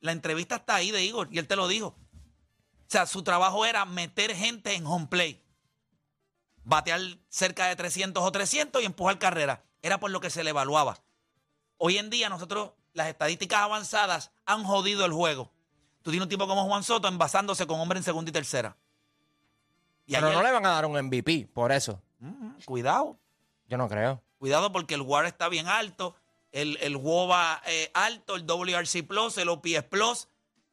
La 0.00 0.12
entrevista 0.12 0.56
está 0.56 0.76
ahí 0.76 0.90
de 0.92 1.04
Igor 1.04 1.28
y 1.32 1.38
él 1.38 1.46
te 1.48 1.56
lo 1.56 1.66
dijo. 1.68 1.88
O 1.88 2.90
sea, 2.90 3.04
su 3.06 3.22
trabajo 3.22 3.66
era 3.66 3.84
meter 3.84 4.34
gente 4.34 4.74
en 4.74 4.86
home 4.86 5.08
play. 5.08 5.42
Batear 6.64 7.00
cerca 7.28 7.66
de 7.66 7.76
300 7.76 8.22
o 8.22 8.32
300 8.32 8.82
y 8.82 8.86
empujar 8.86 9.18
carreras. 9.18 9.60
Era 9.82 9.98
por 9.98 10.10
lo 10.10 10.20
que 10.20 10.30
se 10.30 10.44
le 10.44 10.50
evaluaba. 10.50 11.00
Hoy 11.78 11.98
en 11.98 12.10
día 12.10 12.28
nosotros, 12.28 12.72
las 12.92 13.08
estadísticas 13.08 13.60
avanzadas 13.60 14.30
han 14.46 14.64
jodido 14.64 15.04
el 15.04 15.12
juego. 15.12 15.50
Tú 16.02 16.10
tienes 16.10 16.24
un 16.24 16.28
tipo 16.30 16.46
como 16.46 16.64
Juan 16.66 16.82
Soto 16.84 17.08
envasándose 17.08 17.66
con 17.66 17.80
hombre 17.80 17.98
en 17.98 18.04
segunda 18.04 18.28
y 18.30 18.32
tercera. 18.32 18.76
Y 20.08 20.14
Pero 20.14 20.26
ayer- 20.28 20.38
no 20.38 20.42
le 20.42 20.50
van 20.52 20.64
a 20.66 20.70
dar 20.70 20.86
un 20.86 20.96
MVP 20.96 21.48
por 21.52 21.70
eso. 21.70 22.02
Mm, 22.18 22.62
cuidado. 22.64 23.18
Yo 23.66 23.76
no 23.76 23.88
creo. 23.88 24.20
Cuidado 24.38 24.72
porque 24.72 24.94
el 24.94 25.02
WAR 25.02 25.26
está 25.26 25.48
bien 25.48 25.66
alto, 25.68 26.16
el, 26.50 26.78
el 26.80 26.96
WOBA 26.96 27.62
eh, 27.66 27.90
alto, 27.94 28.34
el 28.34 28.46
WRC 28.46 29.02
Plus, 29.06 29.36
el 29.38 29.48
OPS 29.50 29.82
Plus. 29.88 30.28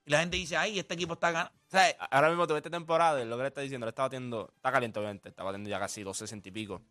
Y 0.06 0.12
la 0.12 0.20
gente 0.22 0.38
dice, 0.38 0.56
ay, 0.56 0.80
este 0.80 0.94
equipo 0.94 1.13
está 1.15 1.32
ganando. 1.32 1.51
O 1.68 1.72
sea, 1.72 1.89
Ahora 2.12 2.30
mismo 2.30 2.48
tuve 2.48 2.58
esta 2.60 2.70
temporada, 2.70 3.22
y 3.22 3.25
lo 3.25 3.36
que 3.36 3.42
le 3.44 3.48
está 3.50 3.60
diciendo, 3.62 3.86
le 3.86 3.89
está 3.89 4.04
batiendo, 4.04 4.51
está 4.56 4.72
caliente 4.72 5.00
obviamente, 5.00 5.30
está 5.30 5.44
batiendo 5.44 5.70
ya 5.70 5.80
casi 5.80 6.01
260 6.04 6.48
y 6.48 6.51
pico. 6.51 6.82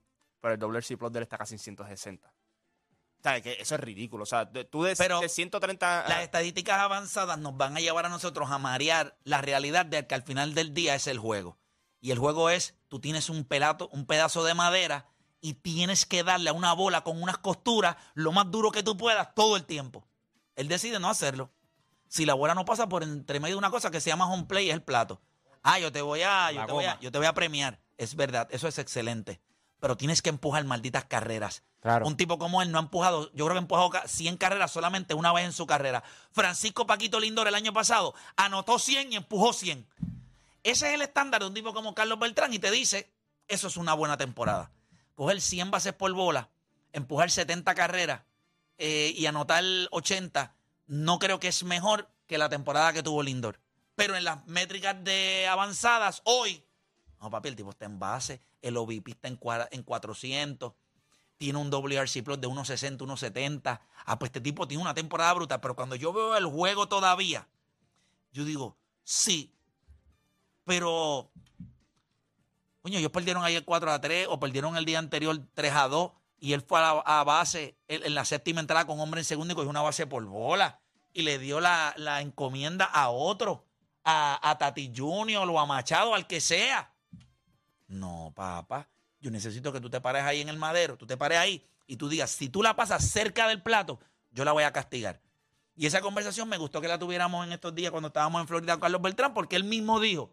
Pero 0.40 0.54
el 0.54 0.60
WRC 0.60 0.98
Plus 0.98 1.12
de 1.12 1.20
él 1.20 1.22
está 1.22 1.38
casi 1.38 1.54
en 1.54 1.58
160. 1.60 2.28
O 2.28 3.22
sea, 3.22 3.40
que 3.40 3.52
eso 3.58 3.74
es 3.76 3.80
ridículo. 3.80 4.24
O 4.24 4.26
sea, 4.26 4.44
de- 4.44 4.64
tú 4.66 4.82
de, 4.82 4.94
Pero 4.96 5.20
de 5.20 5.30
130. 5.30 6.04
las 6.08 6.20
estadísticas 6.22 6.78
avanzadas 6.80 7.38
nos 7.38 7.56
van 7.56 7.74
a 7.76 7.80
llevar 7.80 8.04
a 8.04 8.10
nosotros 8.10 8.50
a 8.50 8.58
marear 8.58 9.16
la 9.24 9.40
realidad 9.40 9.86
de 9.86 10.06
que 10.06 10.14
al 10.14 10.22
final 10.24 10.52
del 10.52 10.74
día 10.74 10.94
es 10.94 11.06
el 11.06 11.18
juego. 11.18 11.56
Y 12.04 12.11
el 12.11 12.18
juego 12.18 12.50
es, 12.50 12.75
tú 12.88 13.00
tienes 13.00 13.30
un, 13.30 13.44
pelato, 13.44 13.88
un 13.90 14.04
pedazo 14.04 14.44
de 14.44 14.52
madera 14.52 15.06
y 15.40 15.54
tienes 15.54 16.04
que 16.04 16.23
darle 16.23 16.50
a 16.50 16.52
una 16.52 16.75
bola 16.75 17.02
con 17.02 17.23
unas 17.23 17.38
costuras 17.38 17.96
lo 18.12 18.30
más 18.30 18.50
duro 18.50 18.70
que 18.70 18.82
tú 18.82 18.94
puedas 18.99 19.34
todo 19.34 19.56
el 19.56 19.64
tiempo. 19.64 20.06
Él 20.54 20.68
decide 20.68 20.99
no 21.00 21.08
hacerlo. 21.08 21.50
Si 22.06 22.26
la 22.26 22.34
bola 22.34 22.54
no 22.54 22.66
pasa 22.66 22.90
por 22.90 23.04
entre 23.04 23.40
medio 23.40 23.54
de 23.54 23.58
una 23.61 23.70
cosa 23.70 23.90
que 23.90 24.02
se 24.02 24.11
llama 24.11 24.30
home 24.30 24.44
play, 24.44 24.68
es 24.68 24.75
el 24.75 24.82
plato. 24.82 25.23
Ah, 25.62 25.78
yo 25.78 25.90
te 25.92 26.02
voy 26.02 26.20
a, 26.20 26.52
yo 26.52 26.66
te 26.66 26.73
voy 26.73 26.84
a, 26.84 27.00
yo 27.00 27.11
te 27.11 27.16
voy 27.16 27.26
a 27.26 27.32
premiar. 27.32 27.80
Es 27.96 28.14
verdad, 28.16 28.49
eso 28.50 28.68
es 28.68 28.78
excelente. 28.78 29.40
Pero 29.80 29.96
tienes 29.96 30.20
que 30.20 30.28
empujar 30.28 30.62
malditas 30.66 31.06
carreras. 31.06 31.62
Claro. 31.80 32.06
Un 32.06 32.18
tipo 32.18 32.38
como 32.38 32.61
él 32.61 32.70
no 32.70 32.76
ha 32.76 32.82
empujado, 32.82 33.30
yo 33.32 33.46
creo 33.46 33.52
que 33.54 33.58
ha 33.61 33.62
empujado 33.62 33.88
ca- 33.88 34.06
100 34.06 34.37
carreras 34.37 34.70
solamente 34.70 35.14
una 35.14 35.32
vez 35.32 35.46
en 35.46 35.52
su 35.54 35.66
carrera. 35.66 36.04
Francisco 36.32 36.87
Paquito 36.87 37.18
Lindor 37.18 37.49
el 37.49 37.54
año 37.54 37.73
pasado 37.73 38.14
anotó 38.37 38.78
100 38.78 39.14
y 39.14 39.16
empujó 39.16 39.54
100. 39.54 39.87
Ese 40.64 40.88
es 40.88 40.94
el 40.94 41.02
estándar 41.02 41.42
de 41.42 41.47
un 41.47 41.54
tipo 41.54 41.75
como 41.75 41.94
Carlos 41.94 42.18
Beltrán 42.18 42.52
y 42.54 42.59
te 42.59 42.71
dice, 42.71 43.12
eso 43.49 43.68
es 43.68 43.76
una 43.76 43.92
buena 43.92 44.16
temporada. 44.16 44.73
Coger 45.14 45.40
100 45.40 45.71
bases 45.71 45.92
por 45.92 46.12
bola, 46.14 46.50
empujar 46.92 47.30
70 47.30 47.75
carreras 47.75 48.23
eh, 48.78 49.12
y 49.14 49.26
anotar 49.26 49.62
80, 49.90 50.56
no 50.87 51.18
creo 51.18 51.38
que 51.38 51.49
es 51.49 51.62
mejor 51.64 52.11
que 52.26 52.38
la 52.38 52.49
temporada 52.49 52.94
que 52.94 53.02
tuvo 53.02 53.23
Lindor. 53.23 53.61
Pero 53.94 54.16
en 54.16 54.25
las 54.25 54.47
métricas 54.47 55.04
de 55.04 55.47
avanzadas, 55.47 56.23
hoy, 56.25 56.64
no 57.21 57.30
papi, 57.30 57.50
el 57.50 57.56
tipo 57.56 57.71
está 57.71 57.85
en 57.85 57.99
base, 57.99 58.40
el 58.62 58.78
OVP 58.78 59.12
está 59.12 59.28
en, 59.28 59.38
en 59.71 59.83
400, 59.83 60.73
tiene 61.37 61.59
un 61.59 61.71
WRC 61.71 62.23
Plus 62.25 62.40
de 62.40 62.49
1.60, 62.49 62.99
1.70. 62.99 63.80
Ah, 64.06 64.18
pues 64.18 64.30
este 64.30 64.40
tipo 64.40 64.66
tiene 64.66 64.83
una 64.83 64.94
temporada 64.94 65.35
brutal, 65.35 65.61
pero 65.61 65.76
cuando 65.76 65.94
yo 65.94 66.12
veo 66.12 66.37
el 66.37 66.47
juego 66.47 66.88
todavía, 66.88 67.47
yo 68.33 68.44
digo, 68.44 68.78
sí, 69.02 69.53
pero, 70.64 71.30
coño, 72.83 72.99
ellos 72.99 73.11
perdieron 73.11 73.44
ayer 73.44 73.64
4 73.64 73.90
a 73.92 74.00
3 74.00 74.26
o 74.30 74.38
perdieron 74.40 74.76
el 74.76 74.85
día 74.85 74.99
anterior 74.99 75.38
3 75.54 75.73
a 75.75 75.88
2 75.88 76.12
y 76.40 76.52
él 76.52 76.61
fue 76.62 76.80
a, 76.80 77.02
la- 77.04 77.25
base 77.25 77.76
en, 77.88 78.04
en 78.04 78.14
la 78.14 78.25
séptima 78.25 78.61
entrada 78.61 78.87
con 78.87 79.00
hombre 79.00 79.21
en 79.21 79.25
segundo 79.25 79.52
y 79.52 79.54
cogió 79.56 79.71
una 79.71 79.83
base 79.83 80.06
por 80.06 80.25
bola 80.25 80.80
y 81.12 81.23
le 81.23 81.38
dio 81.38 81.61
la, 81.61 81.94
la 81.97 82.21
encomienda 82.21 82.85
a 82.85 83.09
otro, 83.11 83.64
a, 84.04 84.50
a 84.50 84.59
Tati 84.59 84.92
Junior 84.94 85.49
o 85.49 85.59
a 85.61 85.66
Machado, 85.66 86.14
al 86.14 86.26
que 86.26 86.40
sea. 86.40 86.92
No, 87.87 88.33
papá, 88.35 88.88
yo 89.21 89.30
necesito 89.30 89.73
que 89.73 89.80
tú 89.80 89.88
te 89.90 90.00
pares 90.00 90.23
ahí 90.25 90.40
en 90.40 90.49
el 90.49 90.56
madero, 90.59 90.97
tú 90.97 91.06
te 91.06 91.16
pares 91.16 91.38
ahí 91.38 91.64
y 91.87 91.97
tú 91.97 92.09
digas, 92.09 92.30
si 92.30 92.49
tú 92.49 92.62
la 92.62 92.75
pasas 92.76 93.04
cerca 93.09 93.47
del 93.47 93.62
plato, 93.62 94.00
yo 94.33 94.44
la 94.44 94.52
voy 94.52 94.64
a 94.64 94.73
castigar. 94.73 95.21
Y 95.76 95.87
esa 95.87 96.00
conversación 96.00 96.49
me 96.49 96.56
gustó 96.56 96.80
que 96.80 96.88
la 96.88 96.99
tuviéramos 96.99 97.47
en 97.47 97.52
estos 97.52 97.75
días 97.75 97.90
cuando 97.90 98.09
estábamos 98.09 98.40
en 98.40 98.49
Florida 98.49 98.73
con 98.75 98.80
Carlos 98.83 99.02
Beltrán, 99.02 99.35
porque 99.35 99.56
él 99.56 99.64
mismo 99.64 100.00
dijo, 100.00 100.30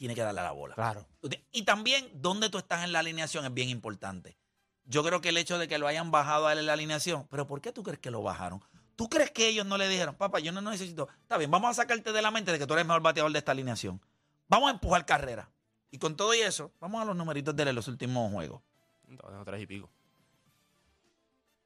tiene 0.00 0.14
que 0.14 0.22
darle 0.22 0.40
a 0.40 0.44
la 0.44 0.52
bola. 0.52 0.74
Claro. 0.74 1.06
Y 1.52 1.64
también, 1.64 2.08
dónde 2.14 2.48
tú 2.48 2.56
estás 2.56 2.84
en 2.84 2.92
la 2.92 3.00
alineación 3.00 3.44
es 3.44 3.52
bien 3.52 3.68
importante. 3.68 4.38
Yo 4.86 5.04
creo 5.04 5.20
que 5.20 5.28
el 5.28 5.36
hecho 5.36 5.58
de 5.58 5.68
que 5.68 5.76
lo 5.76 5.86
hayan 5.86 6.10
bajado 6.10 6.46
a 6.46 6.54
él 6.54 6.60
en 6.60 6.66
la 6.66 6.72
alineación, 6.72 7.28
pero 7.30 7.46
¿por 7.46 7.60
qué 7.60 7.70
tú 7.70 7.82
crees 7.82 7.98
que 7.98 8.10
lo 8.10 8.22
bajaron? 8.22 8.64
¿Tú 8.96 9.10
crees 9.10 9.30
que 9.30 9.46
ellos 9.46 9.66
no 9.66 9.76
le 9.76 9.88
dijeron, 9.88 10.14
papá, 10.14 10.40
yo 10.40 10.52
no 10.52 10.62
necesito, 10.62 11.06
está 11.20 11.36
bien, 11.36 11.50
vamos 11.50 11.68
a 11.68 11.74
sacarte 11.74 12.12
de 12.12 12.22
la 12.22 12.30
mente 12.30 12.50
de 12.50 12.58
que 12.58 12.66
tú 12.66 12.72
eres 12.72 12.84
el 12.84 12.88
mejor 12.88 13.02
bateador 13.02 13.30
de 13.30 13.38
esta 13.38 13.52
alineación? 13.52 14.00
Vamos 14.48 14.70
a 14.70 14.72
empujar 14.72 15.04
carrera. 15.04 15.50
Y 15.90 15.98
con 15.98 16.16
todo 16.16 16.32
y 16.32 16.40
eso, 16.40 16.72
vamos 16.80 17.02
a 17.02 17.04
los 17.04 17.14
numeritos 17.14 17.54
de 17.54 17.62
él 17.64 17.68
en 17.68 17.74
los 17.74 17.86
últimos 17.86 18.32
juegos. 18.32 18.62
Tengo 19.06 19.44
tres 19.44 19.60
y 19.60 19.66
pico. 19.66 19.90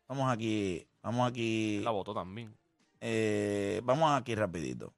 Vamos 0.08 0.32
aquí, 0.32 0.84
vamos 1.02 1.30
aquí. 1.30 1.78
La 1.84 1.92
votó 1.92 2.12
también. 2.12 2.52
Eh, 3.00 3.80
vamos 3.84 4.10
aquí 4.20 4.34
rapidito. 4.34 4.92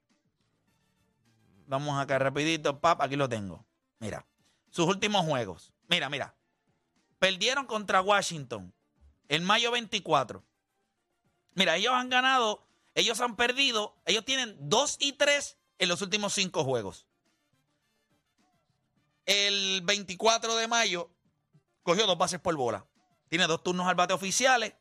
Vamos 1.66 1.99
acá 1.99 2.18
rapidito, 2.18 2.80
pap, 2.80 3.00
aquí 3.00 3.16
lo 3.16 3.28
tengo. 3.28 3.66
Mira, 3.99 4.26
sus 4.70 4.87
últimos 4.87 5.25
juegos. 5.25 5.73
Mira, 5.88 6.08
mira. 6.08 6.35
Perdieron 7.18 7.66
contra 7.66 8.00
Washington 8.02 8.73
en 9.28 9.44
mayo 9.44 9.70
24. 9.70 10.44
Mira, 11.54 11.76
ellos 11.76 11.92
han 11.94 12.11
ganado, 12.11 12.66
ellos 12.94 13.20
han 13.20 13.37
perdido, 13.37 13.96
ellos 14.04 14.25
tienen 14.25 14.56
2 14.61 14.96
y 15.00 15.12
3 15.14 15.58
en 15.78 15.88
los 15.88 16.02
últimos 16.02 16.35
5 16.35 16.64
juegos. 16.64 17.06
El 19.25 19.80
24 19.82 20.54
de 20.54 20.68
mayo 20.68 21.11
cogió 21.82 22.06
dos 22.06 22.18
bases 22.18 22.38
por 22.38 22.54
bola. 22.56 22.87
Tiene 23.28 23.46
dos 23.46 23.62
turnos 23.62 23.88
al 23.88 23.96
bate 23.96 24.12
oficiales. 24.14 24.75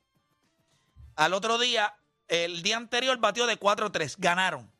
Al 1.15 1.33
otro 1.33 1.57
día, 1.57 1.95
el 2.27 2.61
día 2.61 2.77
anterior 2.77 3.17
batió 3.17 3.47
de 3.47 3.59
4-3. 3.59 4.15
Ganaron. 4.17 4.71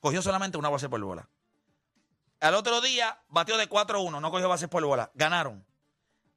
Cogió 0.00 0.22
solamente 0.22 0.56
una 0.56 0.70
base 0.70 0.88
por 0.88 1.00
bola. 1.00 1.28
Al 2.42 2.56
otro 2.56 2.80
día 2.80 3.22
batió 3.28 3.56
de 3.56 3.68
4-1. 3.68 4.20
No 4.20 4.30
cogió 4.32 4.48
bases 4.48 4.68
por 4.68 4.84
bola. 4.84 5.12
Ganaron. 5.14 5.64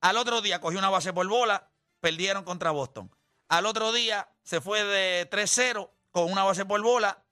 Al 0.01 0.17
otro 0.17 0.41
día 0.41 0.62
cogió 0.62 0.77
una 0.77 0.91
base 0.91 1.12
por 1.12 1.27
bola. 1.27 1.67
Perdieron 2.00 2.43
contra 2.43 2.69
Boston. 2.69 3.09
Al 3.47 3.65
otro 3.65 3.91
día 3.91 4.29
se 4.43 4.62
fue 4.62 4.83
de 4.83 5.27
3-0 5.27 5.89
con 6.12 6.31
una 6.31 6.43
base 6.43 6.63
por 6.63 6.79
bola. 6.83 7.24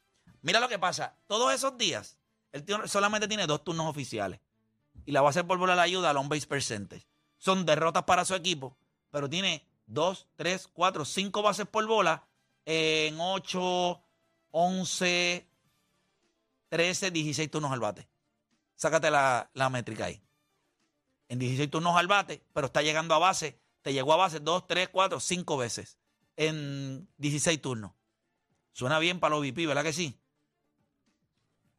Mira 0.42 0.60
lo 0.60 0.68
que 0.70 0.80
pasa. 0.80 1.16
Todos 1.28 1.54
esos 1.54 1.78
días, 1.78 2.18
el 2.52 2.66
tío 2.66 2.88
solamente 2.88 3.28
tiene 3.28 3.46
dos 3.46 3.64
turnos 3.64 3.86
oficiales. 3.86 4.40
Y 5.06 5.12
la 5.12 5.22
base 5.22 5.44
por 5.44 5.60
bola 5.60 5.76
le 5.76 5.82
ayuda 5.82 6.10
al 6.10 6.18
on-base 6.18 6.48
percentage. 6.48 7.06
Son 7.38 7.68
derrotas 7.68 8.04
para 8.06 8.26
su 8.26 8.34
equipo, 8.34 8.76
pero 9.12 9.30
tiene 9.30 9.68
2, 9.86 10.30
3, 10.36 10.68
4, 10.74 11.06
5 11.06 11.42
bases 11.44 11.68
por 11.68 11.86
bola 11.86 12.26
en 12.66 13.18
8, 13.20 14.02
11, 14.50 15.48
13, 16.70 17.12
16 17.12 17.52
turnos 17.52 17.72
al 17.72 17.80
bate. 17.80 18.13
Sácate 18.76 19.12
la, 19.12 19.50
la 19.54 19.70
métrica 19.70 20.06
ahí. 20.06 20.22
En 21.30 21.40
16 21.40 21.70
turnos 21.70 21.96
al 21.96 22.08
bate, 22.08 22.44
pero 22.54 22.68
está 22.68 22.82
llegando 22.82 23.16
a 23.16 23.20
base. 23.20 23.60
Te 23.82 23.94
llegó 23.94 24.14
a 24.14 24.18
base 24.18 24.40
2, 24.40 24.68
3, 24.68 24.90
4, 24.90 25.20
5 25.20 25.58
veces 25.58 25.98
en 26.38 27.08
16 27.18 27.62
turnos. 27.62 27.92
Suena 28.72 29.00
bien 29.00 29.20
para 29.20 29.36
los 29.36 29.42
VP, 29.42 29.68
¿verdad 29.68 29.84
que 29.84 29.94
sí? 29.94 30.20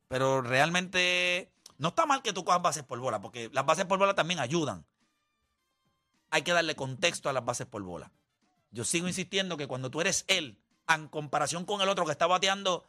Pero 0.09 0.43
realmente 0.43 1.53
no 1.79 1.89
está 1.89 2.07
mal 2.07 2.23
que 2.23 2.33
tú 2.33 2.45
cojas 2.45 2.63
bases 2.63 2.85
por 2.85 2.99
bola, 3.01 3.21
porque 3.21 3.51
las 3.53 3.67
bases 3.67 3.85
por 3.85 3.99
bola 3.99 4.15
también 4.15 4.41
ayudan. 4.41 4.87
Hay 6.31 6.43
que 6.43 6.53
darle 6.53 6.77
contexto 6.77 7.29
a 7.29 7.33
las 7.33 7.45
bases 7.45 7.67
por 7.67 7.83
bola. 7.83 8.13
Yo 8.71 8.85
sigo 8.85 9.09
insistiendo 9.09 9.57
que 9.57 9.67
cuando 9.67 9.91
tú 9.91 10.01
eres 10.01 10.25
él, 10.29 10.59
en 10.89 11.09
comparación 11.09 11.65
con 11.65 11.81
el 11.81 11.89
otro 11.89 12.05
que 12.05 12.13
está 12.13 12.27
bateando, 12.27 12.85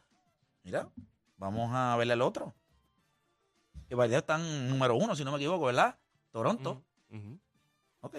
mira, 0.62 0.88
vamos 1.36 1.70
a 1.72 1.96
verle 1.96 2.12
al 2.12 2.22
otro. 2.22 2.54
Que 3.88 3.94
Bailey 3.94 4.16
está 4.18 4.36
en 4.36 4.68
número 4.68 4.94
uno, 4.96 5.14
si 5.14 5.24
no 5.24 5.30
me 5.32 5.36
equivoco, 5.38 5.66
¿verdad? 5.66 5.96
Toronto. 6.30 6.82
Ujú, 7.10 7.18
ujú. 7.18 7.40
Ok. 8.00 8.12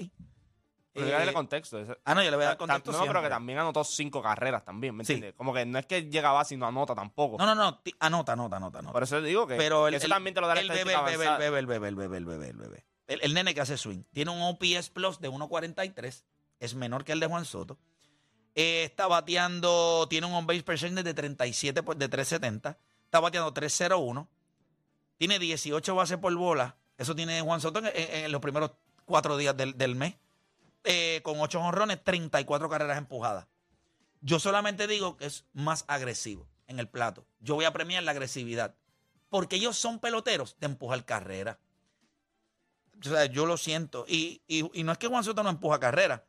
Pero 0.94 1.06
hay 1.06 1.12
que 1.12 1.16
Eh, 1.16 1.20
darle 1.20 1.34
contexto. 1.34 1.80
ese- 1.80 1.98
ah, 2.06 2.16
no, 2.16 2.24
yo 2.24 2.32
le 2.32 2.38
voy 2.38 2.44
a 2.46 2.48
dar 2.48 2.56
Ta- 2.56 2.60
contexto. 2.60 2.92
No, 2.92 2.98
pero 3.00 3.06
que 3.06 3.14
siempre. 3.14 3.30
también 3.30 3.60
anotó 3.60 3.84
cinco 3.84 4.22
carreras 4.22 4.66
también, 4.66 4.96
¿me 4.96 5.06
Sí. 5.06 5.14
entiendes? 5.14 5.36
Como 5.38 5.54
que 5.54 5.64
no 5.66 5.78
es 5.78 5.86
que 5.86 6.10
llega 6.10 6.32
base 6.32 6.56
y 6.56 6.58
no 6.58 6.66
anota 6.66 6.96
tampoco. 6.96 7.38
No, 7.38 7.46
no, 7.46 7.54
no. 7.54 7.78
ti- 7.80 7.94
Anota, 8.00 8.34
anota, 8.34 8.58
anota. 8.58 8.80
anota. 8.80 8.94
Por 8.94 9.04
eso 9.04 9.22
digo 9.22 9.46
que, 9.46 9.56
Pero 9.58 9.88
el, 9.88 9.94
eso 9.94 10.06
el- 10.06 10.12
también 10.12 10.34
te 10.34 10.42
lo 10.42 10.48
da 10.48 10.56
la 10.56 10.62
el 10.62 10.68
bebé, 10.70 10.80
estadística 10.80 11.12
el 11.12 11.18
bebé, 11.18 11.26
avanzada. 11.28 11.46
el 11.46 11.52
bebé, 11.52 11.60
el 11.60 11.66
bebé, 11.68 11.88
el 11.90 11.96
bebé, 11.96 12.18
el 12.18 12.26
bebé, 12.26 12.50
el 12.50 12.58
bebé. 12.58 12.86
El, 13.08 13.22
el 13.22 13.34
nene 13.36 13.54
que 13.54 13.62
hace 13.62 13.78
swing. 13.78 14.04
Tiene 14.12 14.32
un 14.32 14.42
OPS 14.42 14.90
Plus 14.90 15.20
de 15.20 15.30
1.43. 15.30 16.26
Es 16.60 16.74
menor 16.74 17.04
que 17.04 17.12
el 17.12 17.20
de 17.20 17.28
Juan 17.28 17.46
Soto. 17.46 17.78
Eh, 18.56 18.84
está 18.86 19.06
bateando, 19.06 20.08
tiene 20.10 20.26
un 20.26 20.34
on-base 20.34 20.64
percentage 20.64 21.04
de 21.04 21.14
37, 21.14 21.84
por- 21.84 21.96
de 21.96 22.10
370. 22.10 22.80
Está 23.06 23.20
bateando 23.20 23.54
301. 23.54 24.28
Tiene 25.18 25.40
18 25.40 25.96
bases 25.96 26.18
por 26.18 26.34
bola. 26.36 26.78
Eso 26.98 27.16
tiene 27.16 27.42
Juan 27.42 27.62
Soto 27.62 27.82
en, 27.84 28.32
los 28.32 28.42
primeros 28.42 28.72
cuatro 29.06 29.38
días 29.38 29.56
del, 29.58 29.78
del 29.78 29.96
mes. 29.96 30.16
eh, 30.84 31.22
con 31.24 31.40
8 31.40 31.60
honrones, 31.60 32.04
34 32.04 32.70
carreras 32.70 32.98
empujadas. 32.98 33.48
Yo 34.22 34.40
solamente 34.40 34.88
digo 34.88 35.18
que 35.18 35.26
es 35.26 35.46
más 35.54 35.84
agresivo 35.88 36.48
en 36.68 36.80
el 36.80 36.88
plato. 36.88 37.26
Yo 37.40 37.56
voy 37.56 37.66
a 37.66 37.74
premiar 37.74 38.04
la 38.04 38.12
agresividad. 38.12 38.76
Porque 39.30 39.58
ellos 39.58 39.78
son 39.78 40.00
peloteros 40.00 40.56
de 40.60 40.68
empujar 40.68 41.04
carrera. 41.04 41.60
O 43.00 43.04
sea, 43.04 43.26
yo 43.26 43.46
lo 43.46 43.58
siento. 43.58 44.06
Y, 44.08 44.42
y- 44.48 44.70
y 44.80 44.84
no 44.84 44.92
es 44.94 44.98
que 44.98 45.08
Juan 45.08 45.24
Soto 45.24 45.44
no 45.44 45.50
empuja 45.50 45.80
carrera. 45.80 46.26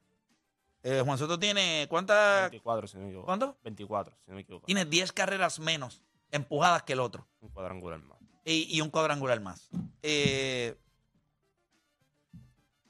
Eh, 0.82 1.02
Juan 1.04 1.16
Soto 1.18 1.38
tiene. 1.38 1.86
¿Cuántas? 1.88 2.42
24, 2.50 2.88
si 2.88 2.96
no 2.96 3.02
me 3.04 3.08
equivoco. 3.08 3.26
¿Cuánto? 3.26 3.56
24, 3.64 4.16
si 4.24 4.30
no 4.30 4.34
me 4.34 4.40
equivoco. 4.42 4.66
Tiene 4.66 4.84
10 4.84 5.12
carreras 5.12 5.60
menos 5.60 6.02
empujadas 6.30 6.82
que 6.82 6.92
el 6.94 7.00
otro. 7.00 7.26
Un 7.40 7.48
cuadrangular 7.50 8.00
más. 8.00 8.17
Y, 8.48 8.66
y 8.74 8.80
un 8.80 8.88
cuadrangular 8.88 9.40
más. 9.40 9.68
Eh, 10.02 10.74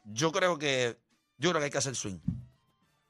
yo 0.04 0.30
creo 0.30 0.56
que. 0.56 0.96
Yo 1.36 1.50
creo 1.50 1.60
que 1.60 1.64
hay 1.64 1.70
que 1.70 1.78
hacer 1.78 1.96
swing. 1.96 2.20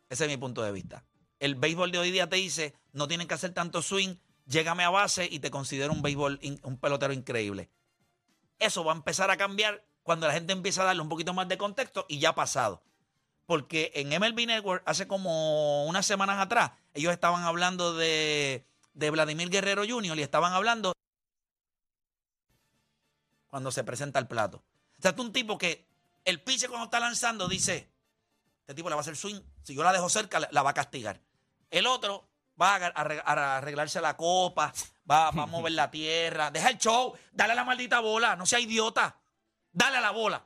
Ese 0.09 0.25
es 0.25 0.31
mi 0.31 0.39
punto 0.39 0.63
de 0.63 0.73
vista. 0.73 1.05
El 1.41 1.57
béisbol 1.57 1.93
de 1.93 1.99
hoy 1.99 2.11
día 2.11 2.29
te 2.29 2.37
dice, 2.37 2.75
no 2.93 3.07
tienen 3.07 3.29
que 3.29 3.35
hacer 3.35 3.53
tanto 3.53 3.83
swing, 3.83 4.17
llégame 4.47 4.85
a 4.85 4.91
base 4.91 5.29
y 5.31 5.41
te 5.41 5.51
considero 5.51 5.93
un 5.93 6.01
béisbol, 6.01 6.41
un 6.63 6.79
pelotero 6.79 7.13
increíble. 7.13 7.71
Eso 8.59 8.83
va 8.83 8.93
a 8.93 8.97
empezar 8.97 9.31
a 9.31 9.37
cambiar 9.37 9.85
cuando 10.03 10.27
la 10.27 10.33
gente 10.33 10.55
empiece 10.55 10.81
a 10.81 10.85
darle 10.85 11.03
un 11.03 11.09
poquito 11.09 11.35
más 11.35 11.49
de 11.49 11.59
contexto 11.59 12.07
y 12.09 12.19
ya 12.19 12.31
ha 12.31 12.35
pasado. 12.35 12.83
Porque 13.45 13.93
en 13.95 14.09
MLB 14.09 14.47
Network, 14.47 14.83
hace 14.87 15.07
como 15.07 15.87
unas 15.87 16.07
semanas 16.07 16.39
atrás, 16.39 16.73
ellos 16.95 17.13
estaban 17.13 17.45
hablando 17.45 17.95
de, 17.95 18.67
de 18.95 19.11
Vladimir 19.11 19.51
Guerrero 19.51 19.85
Jr. 19.87 20.19
y 20.19 20.23
estaban 20.23 20.55
hablando 20.55 20.93
cuando 23.49 23.71
se 23.71 23.85
presenta 23.85 24.19
el 24.19 24.27
plato. 24.27 24.63
O 24.99 25.03
sea, 25.03 25.15
tú 25.15 25.23
un 25.23 25.33
tipo 25.33 25.57
que 25.59 25.87
el 26.25 26.41
pitcher 26.43 26.69
cuando 26.69 26.85
está 26.87 27.01
lanzando 27.01 27.49
dice, 27.49 27.89
este 28.61 28.75
tipo 28.75 28.89
le 28.89 28.95
va 28.95 29.01
a 29.01 29.03
hacer 29.03 29.17
swing, 29.17 29.41
si 29.63 29.75
yo 29.75 29.83
la 29.83 29.93
dejo 29.93 30.09
cerca, 30.09 30.41
la, 30.41 30.49
la 30.53 30.63
va 30.63 30.71
a 30.71 30.75
castigar. 30.75 31.21
El 31.71 31.87
otro 31.87 32.29
va 32.61 32.75
a, 32.77 32.95
arre- 32.95 33.23
a 33.25 33.57
arreglarse 33.59 34.01
la 34.01 34.17
copa, 34.17 34.73
va, 35.11 35.31
va 35.31 35.43
a 35.45 35.47
mover 35.47 35.73
la 35.73 35.91
tierra, 35.91 36.51
deja 36.51 36.69
el 36.71 36.79
show, 36.79 37.15
dale 37.33 37.53
a 37.53 37.57
la 37.57 37.65
maldita 37.65 38.01
bola, 38.01 38.37
no 38.37 38.45
sea 38.47 38.61
idiota, 38.61 39.19
dale 39.73 39.99
a 39.99 40.01
la 40.01 40.11
bola. 40.11 40.45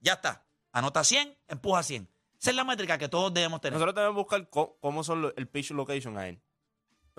Ya 0.00 0.14
está. 0.14 0.44
Anota 0.72 1.04
100, 1.04 1.36
empuja 1.48 1.82
100. 1.82 2.08
Esa 2.40 2.50
es 2.50 2.56
la 2.56 2.64
métrica 2.64 2.96
que 2.96 3.08
todos 3.08 3.32
debemos 3.34 3.60
tener. 3.60 3.74
Nosotros 3.74 3.94
debemos 3.94 4.16
buscar 4.16 4.48
co- 4.48 4.78
cómo 4.80 5.04
son 5.04 5.22
los- 5.22 5.34
el 5.36 5.46
pitch 5.46 5.70
location 5.72 6.16
a 6.18 6.26
él. 6.28 6.40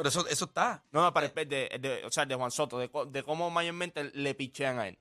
Pero 0.01 0.09
eso, 0.09 0.27
eso 0.27 0.45
está. 0.45 0.83
No, 0.91 1.01
no, 1.03 1.13
para 1.13 1.27
el 1.27 1.33
de, 1.47 1.77
de- 1.79 2.03
o 2.05 2.11
sea, 2.11 2.25
de 2.25 2.35
Juan 2.35 2.51
Soto, 2.51 2.77
de, 2.79 3.23
cómo 3.23 3.49
mayormente 3.49 4.03
le 4.13 4.33
pichean 4.35 4.79
a 4.79 4.87
él. 4.87 4.97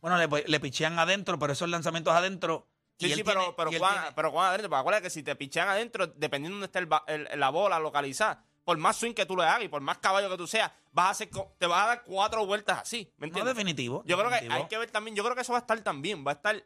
Bueno, 0.00 0.16
le, 0.18 0.28
le 0.46 0.60
pichean 0.60 0.98
adentro, 0.98 1.38
pero 1.38 1.52
esos 1.52 1.68
lanzamientos 1.68 2.14
adentro. 2.14 2.66
Sí, 2.98 3.06
él 3.06 3.14
sí, 3.18 3.22
pero, 3.24 3.40
tiene- 3.40 3.54
pero, 3.56 3.70
él 3.70 3.78
Juan, 3.78 3.92
tiene- 3.94 4.12
pero 4.14 4.30
Juan 4.30 4.46
adentro, 4.48 4.76
acuérdate 4.76 5.04
que 5.04 5.10
si 5.10 5.22
te 5.22 5.34
pichean 5.36 5.68
adentro, 5.68 6.06
dependiendo 6.08 6.58
de 6.58 6.66
dónde 6.68 6.88
esté 6.88 7.14
el 7.32 7.40
la 7.40 7.50
bola 7.50 7.78
localizada, 7.78 8.44
por 8.64 8.76
más 8.76 8.96
swing 8.96 9.14
que 9.14 9.24
tú 9.24 9.36
le 9.36 9.44
hagas 9.44 9.62
y 9.64 9.68
por 9.68 9.80
más 9.80 9.98
caballo 9.98 10.28
que 10.28 10.36
tú 10.36 10.46
seas, 10.46 10.70
vas 10.92 11.06
a 11.06 11.10
hacer, 11.10 11.30
co- 11.30 11.54
te 11.58 11.66
vas 11.66 11.84
a 11.84 11.86
dar 11.86 12.02
cuatro 12.04 12.44
vueltas 12.44 12.80
así. 12.82 13.10
¿Me 13.16 13.28
No, 13.28 13.44
definitivo. 13.44 14.02
Yo 14.04 14.18
creo 14.18 14.28
que 14.28 14.46
hay 14.50 14.66
que 14.66 14.76
ver 14.78 14.90
también, 14.90 15.16
yo 15.16 15.22
creo 15.24 15.34
que 15.34 15.40
eso 15.42 15.52
va 15.52 15.58
a 15.58 15.62
estar 15.62 15.80
también, 15.80 16.24
va 16.26 16.32
a 16.32 16.34
estar 16.34 16.62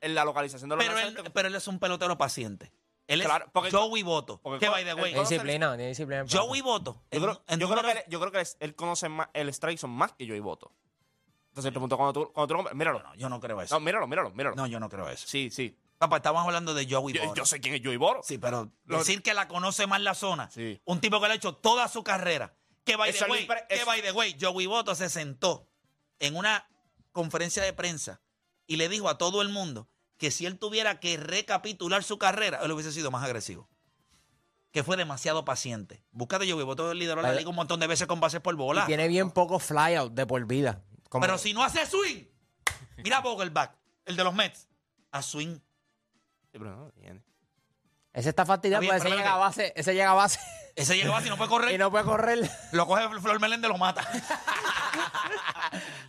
en 0.00 0.14
la 0.14 0.24
localización 0.24 0.70
de 0.70 0.76
los 0.76 0.84
pero 0.84 0.96
él, 0.96 1.04
lanzamientos. 1.04 1.32
pero 1.34 1.48
él 1.48 1.54
es 1.54 1.68
un 1.68 1.78
pelotero 1.78 2.16
paciente. 2.16 2.72
Él 3.08 3.20
es 3.20 3.26
Claro, 3.26 3.46
porque- 3.52 3.70
Joey 3.70 4.02
Voto. 4.02 4.40
porque 4.40 4.64
Que 4.64 4.70
by 4.70 4.84
the 4.84 4.94
way, 4.94 5.12
Disciplina, 5.12 5.70
tiene 5.76 5.88
disciplina. 5.88 6.24
Joey 6.30 6.60
Voto. 6.60 7.02
Yo 7.10 7.20
creo, 7.20 7.42
en 7.48 7.58
yo 7.60 7.68
creo 7.68 7.82
número- 7.82 8.00
que, 8.04 8.10
yo 8.10 8.20
creo 8.20 8.32
que 8.32 8.40
él, 8.40 8.46
él 8.60 8.74
conoce 8.76 9.08
más 9.08 9.28
el 9.34 9.48
strike 9.48 9.78
son 9.78 9.90
más 9.90 10.12
que 10.12 10.24
yo 10.26 10.34
y 10.34 10.40
voto. 10.40 10.72
Entonces, 11.48 11.68
te 11.68 11.72
pregunto, 11.72 11.96
cuando 11.96 12.12
tú, 12.14 12.32
cuando 12.32 12.54
tú 12.56 12.62
lo- 12.62 12.74
míralo. 12.74 13.02
No, 13.02 13.14
yo 13.16 13.28
no 13.28 13.38
creo 13.40 13.60
eso. 13.60 13.74
No, 13.74 13.80
míralo, 13.80 14.06
míralo, 14.06 14.30
míralo. 14.30 14.56
No, 14.56 14.66
yo 14.66 14.80
no 14.80 14.88
creo 14.88 15.08
eso. 15.10 15.26
Sí, 15.26 15.50
sí. 15.50 15.76
Papá, 15.98 16.16
estamos 16.16 16.44
hablando 16.44 16.72
de 16.74 16.86
Joey 16.90 17.14
Yo, 17.14 17.22
Voto. 17.22 17.34
yo 17.34 17.44
sé 17.44 17.60
quién 17.60 17.74
es 17.74 17.82
Joey 17.84 17.96
Boro. 17.96 18.22
Sí, 18.22 18.38
pero 18.38 18.70
Lo- 18.86 18.98
decir 18.98 19.22
que 19.22 19.34
la 19.34 19.46
conoce 19.48 19.86
más 19.86 20.00
la 20.00 20.14
zona. 20.14 20.48
Sí. 20.50 20.80
Un 20.84 21.00
tipo 21.00 21.20
que 21.20 21.26
le 21.26 21.34
ha 21.34 21.36
hecho 21.36 21.54
toda 21.54 21.88
su 21.88 22.02
carrera. 22.02 22.54
Que 22.84 22.96
by 22.96 23.12
the 23.12 23.18
es 23.18 23.28
way, 23.28 23.40
libre- 23.42 23.64
que 23.68 23.74
es- 23.76 23.84
by 23.84 24.00
the 24.02 24.12
way, 24.12 24.36
Joey 24.40 24.66
Voto 24.66 24.94
se 24.94 25.08
sentó 25.10 25.68
en 26.18 26.36
una 26.36 26.66
conferencia 27.12 27.62
de 27.62 27.72
prensa 27.72 28.20
y 28.66 28.76
le 28.76 28.88
dijo 28.88 29.08
a 29.08 29.18
todo 29.18 29.42
el 29.42 29.50
mundo 29.50 29.88
que 30.22 30.30
si 30.30 30.46
él 30.46 30.56
tuviera 30.56 31.00
que 31.00 31.16
recapitular 31.16 32.04
su 32.04 32.16
carrera, 32.16 32.60
él 32.62 32.70
hubiese 32.70 32.92
sido 32.92 33.10
más 33.10 33.24
agresivo. 33.24 33.68
Que 34.70 34.84
fue 34.84 34.96
demasiado 34.96 35.44
paciente. 35.44 36.04
Búscate 36.12 36.48
Joey 36.48 36.64
Voto 36.64 36.94
lideró 36.94 37.22
la 37.22 37.32
liga 37.34 37.50
un 37.50 37.56
montón 37.56 37.80
de 37.80 37.88
veces 37.88 38.06
con 38.06 38.20
bases 38.20 38.40
por 38.40 38.54
bola. 38.54 38.84
Y 38.84 38.86
tiene 38.86 39.08
bien 39.08 39.32
poco 39.32 39.58
flyout 39.58 40.12
de 40.12 40.24
por 40.24 40.46
vida. 40.46 40.84
Como- 41.08 41.22
Pero 41.26 41.38
si 41.38 41.52
no 41.54 41.64
hace 41.64 41.84
swing, 41.86 42.22
mira 42.98 43.16
a 43.16 43.20
Vogelbach, 43.20 43.72
el 44.04 44.14
de 44.14 44.22
los 44.22 44.32
Mets, 44.32 44.68
a 45.10 45.22
swing. 45.22 45.56
Sí, 46.52 46.52
pero 46.52 46.76
no, 46.76 46.92
tiene. 46.92 47.20
Ese 48.12 48.28
está 48.28 48.46
fastidiado 48.46 48.80
porque 48.84 48.98
ese 48.98 49.10
llega 49.10 49.34
a 49.34 49.38
base, 49.38 49.72
ese 49.74 49.92
llega 49.92 50.12
a 50.12 50.14
base 50.14 50.38
Ese 50.76 50.96
llega 50.96 51.18
así, 51.18 51.30
no 51.30 51.36
puede 51.36 51.50
correr. 51.50 51.72
y 51.74 51.78
no 51.78 51.90
puede 51.90 52.04
correr. 52.04 52.48
Lo 52.70 52.86
coge 52.86 53.08
Flor 53.20 53.40
Meléndez, 53.40 53.68
lo 53.68 53.76
mata. 53.76 54.08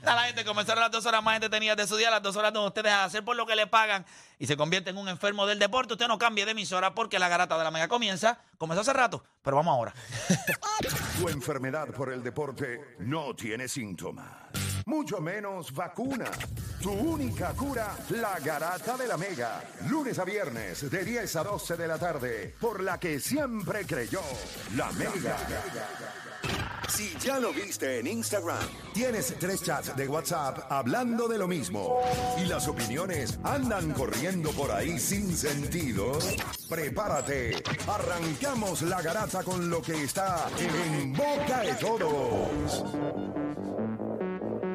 La 0.01 0.23
gente 0.23 0.43
comenzaron 0.45 0.81
las 0.81 0.91
dos 0.91 1.05
horas 1.05 1.23
más 1.23 1.35
entretenidas 1.35 1.77
de 1.77 1.87
su 1.87 1.95
día, 1.95 2.11
las 2.11 2.21
dos 2.21 2.35
horas 2.35 2.53
donde 2.53 2.67
ustedes 2.67 2.91
hacer 2.93 3.23
por 3.23 3.35
lo 3.35 3.45
que 3.45 3.55
le 3.55 3.67
pagan 3.67 4.05
y 4.37 4.47
se 4.47 4.57
convierte 4.57 4.89
en 4.89 4.97
un 4.97 5.07
enfermo 5.07 5.45
del 5.45 5.59
deporte. 5.59 5.93
Usted 5.93 6.07
no 6.07 6.17
cambie 6.17 6.45
de 6.45 6.51
emisora 6.51 6.93
porque 6.93 7.19
la 7.19 7.29
garata 7.29 7.57
de 7.57 7.63
la 7.63 7.71
mega 7.71 7.87
comienza. 7.87 8.39
Comenzó 8.57 8.81
hace 8.81 8.93
rato, 8.93 9.23
pero 9.41 9.57
vamos 9.57 9.73
ahora. 9.73 9.93
Tu 11.19 11.29
enfermedad 11.29 11.87
por 11.89 12.11
el 12.11 12.21
deporte 12.21 12.95
no 12.99 13.33
tiene 13.35 13.67
síntomas, 13.67 14.25
mucho 14.85 15.21
menos 15.21 15.71
vacuna. 15.71 16.29
Tu 16.81 16.91
única 16.91 17.53
cura, 17.53 17.95
la 18.09 18.39
garata 18.39 18.97
de 18.97 19.07
la 19.07 19.15
mega. 19.15 19.63
Lunes 19.87 20.19
a 20.19 20.25
viernes 20.25 20.89
de 20.89 21.05
10 21.05 21.35
a 21.37 21.43
12 21.43 21.77
de 21.77 21.87
la 21.87 21.97
tarde, 21.97 22.55
por 22.59 22.81
la 22.81 22.99
que 22.99 23.19
siempre 23.19 23.85
creyó, 23.85 24.21
la 24.75 24.91
mega. 24.91 25.37
Si 26.95 27.11
ya 27.19 27.39
lo 27.39 27.51
viste 27.51 27.99
en 27.99 28.07
Instagram, 28.07 28.59
tienes 28.93 29.33
tres 29.39 29.63
chats 29.63 29.95
de 29.95 30.07
WhatsApp 30.07 30.71
hablando 30.71 31.27
de 31.27 31.37
lo 31.39 31.47
mismo 31.47 31.99
y 32.37 32.45
las 32.45 32.67
opiniones 32.67 33.39
andan 33.43 33.91
corriendo 33.93 34.51
por 34.51 34.69
ahí 34.71 34.99
sin 34.99 35.35
sentido, 35.35 36.19
prepárate. 36.69 37.63
Arrancamos 37.87 38.83
la 38.83 39.01
garata 39.01 39.43
con 39.43 39.69
lo 39.71 39.81
que 39.81 40.03
está 40.03 40.47
en 40.59 41.13
boca 41.13 41.61
de 41.61 41.73
todos. 41.75 42.83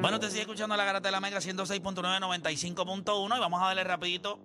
Bueno, 0.01 0.19
te 0.19 0.29
sigue 0.29 0.41
escuchando 0.41 0.75
la 0.75 0.83
garata 0.83 1.07
de 1.07 1.11
la 1.13 1.21
mega 1.21 1.39
106.9, 1.39 2.19
95.1 2.19 3.37
y 3.37 3.39
vamos 3.39 3.61
a 3.61 3.65
darle 3.67 3.83
rapidito. 3.85 4.39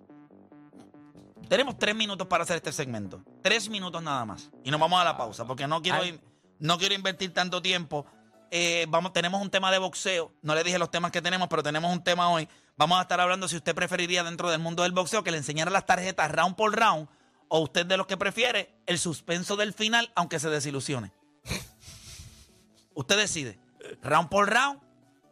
Tenemos 1.49 1.77
tres 1.77 1.95
minutos 1.95 2.25
para 2.27 2.43
hacer 2.43 2.55
este 2.57 2.71
segmento. 2.71 3.21
Tres 3.43 3.69
minutos 3.69 4.01
nada 4.01 4.23
más. 4.25 4.49
Y 4.63 4.71
nos 4.71 4.79
vamos 4.79 4.99
a 4.99 5.03
la 5.03 5.17
pausa 5.17 5.45
porque 5.45 5.67
no 5.67 5.81
quiero, 5.81 5.99
Ay. 6.01 6.09
in- 6.09 6.34
no 6.65 6.77
quiero 6.77 6.95
invertir 6.95 7.33
tanto 7.33 7.61
tiempo. 7.61 8.05
Eh, 8.51 8.85
vamos, 8.89 9.13
tenemos 9.13 9.41
un 9.41 9.49
tema 9.49 9.71
de 9.71 9.77
boxeo. 9.77 10.31
No 10.41 10.55
le 10.55 10.63
dije 10.63 10.79
los 10.79 10.91
temas 10.91 11.11
que 11.11 11.21
tenemos, 11.21 11.47
pero 11.47 11.63
tenemos 11.63 11.91
un 11.91 12.03
tema 12.03 12.29
hoy. 12.29 12.47
Vamos 12.77 12.99
a 12.99 13.03
estar 13.03 13.19
hablando 13.21 13.47
si 13.47 13.55
usted 13.55 13.73
preferiría 13.73 14.23
dentro 14.23 14.49
del 14.49 14.59
mundo 14.59 14.83
del 14.83 14.91
boxeo 14.91 15.23
que 15.23 15.31
le 15.31 15.37
enseñara 15.37 15.71
las 15.71 15.85
tarjetas 15.85 16.31
round 16.31 16.55
por 16.55 16.77
round 16.77 17.07
o 17.47 17.59
usted 17.59 17.85
de 17.85 17.97
los 17.97 18.07
que 18.07 18.17
prefiere 18.17 18.75
el 18.85 18.99
suspenso 18.99 19.55
del 19.55 19.73
final 19.73 20.11
aunque 20.15 20.39
se 20.39 20.49
desilusione. 20.49 21.11
Usted 22.93 23.17
decide, 23.17 23.59
round 24.01 24.29
por 24.29 24.49
round, 24.49 24.79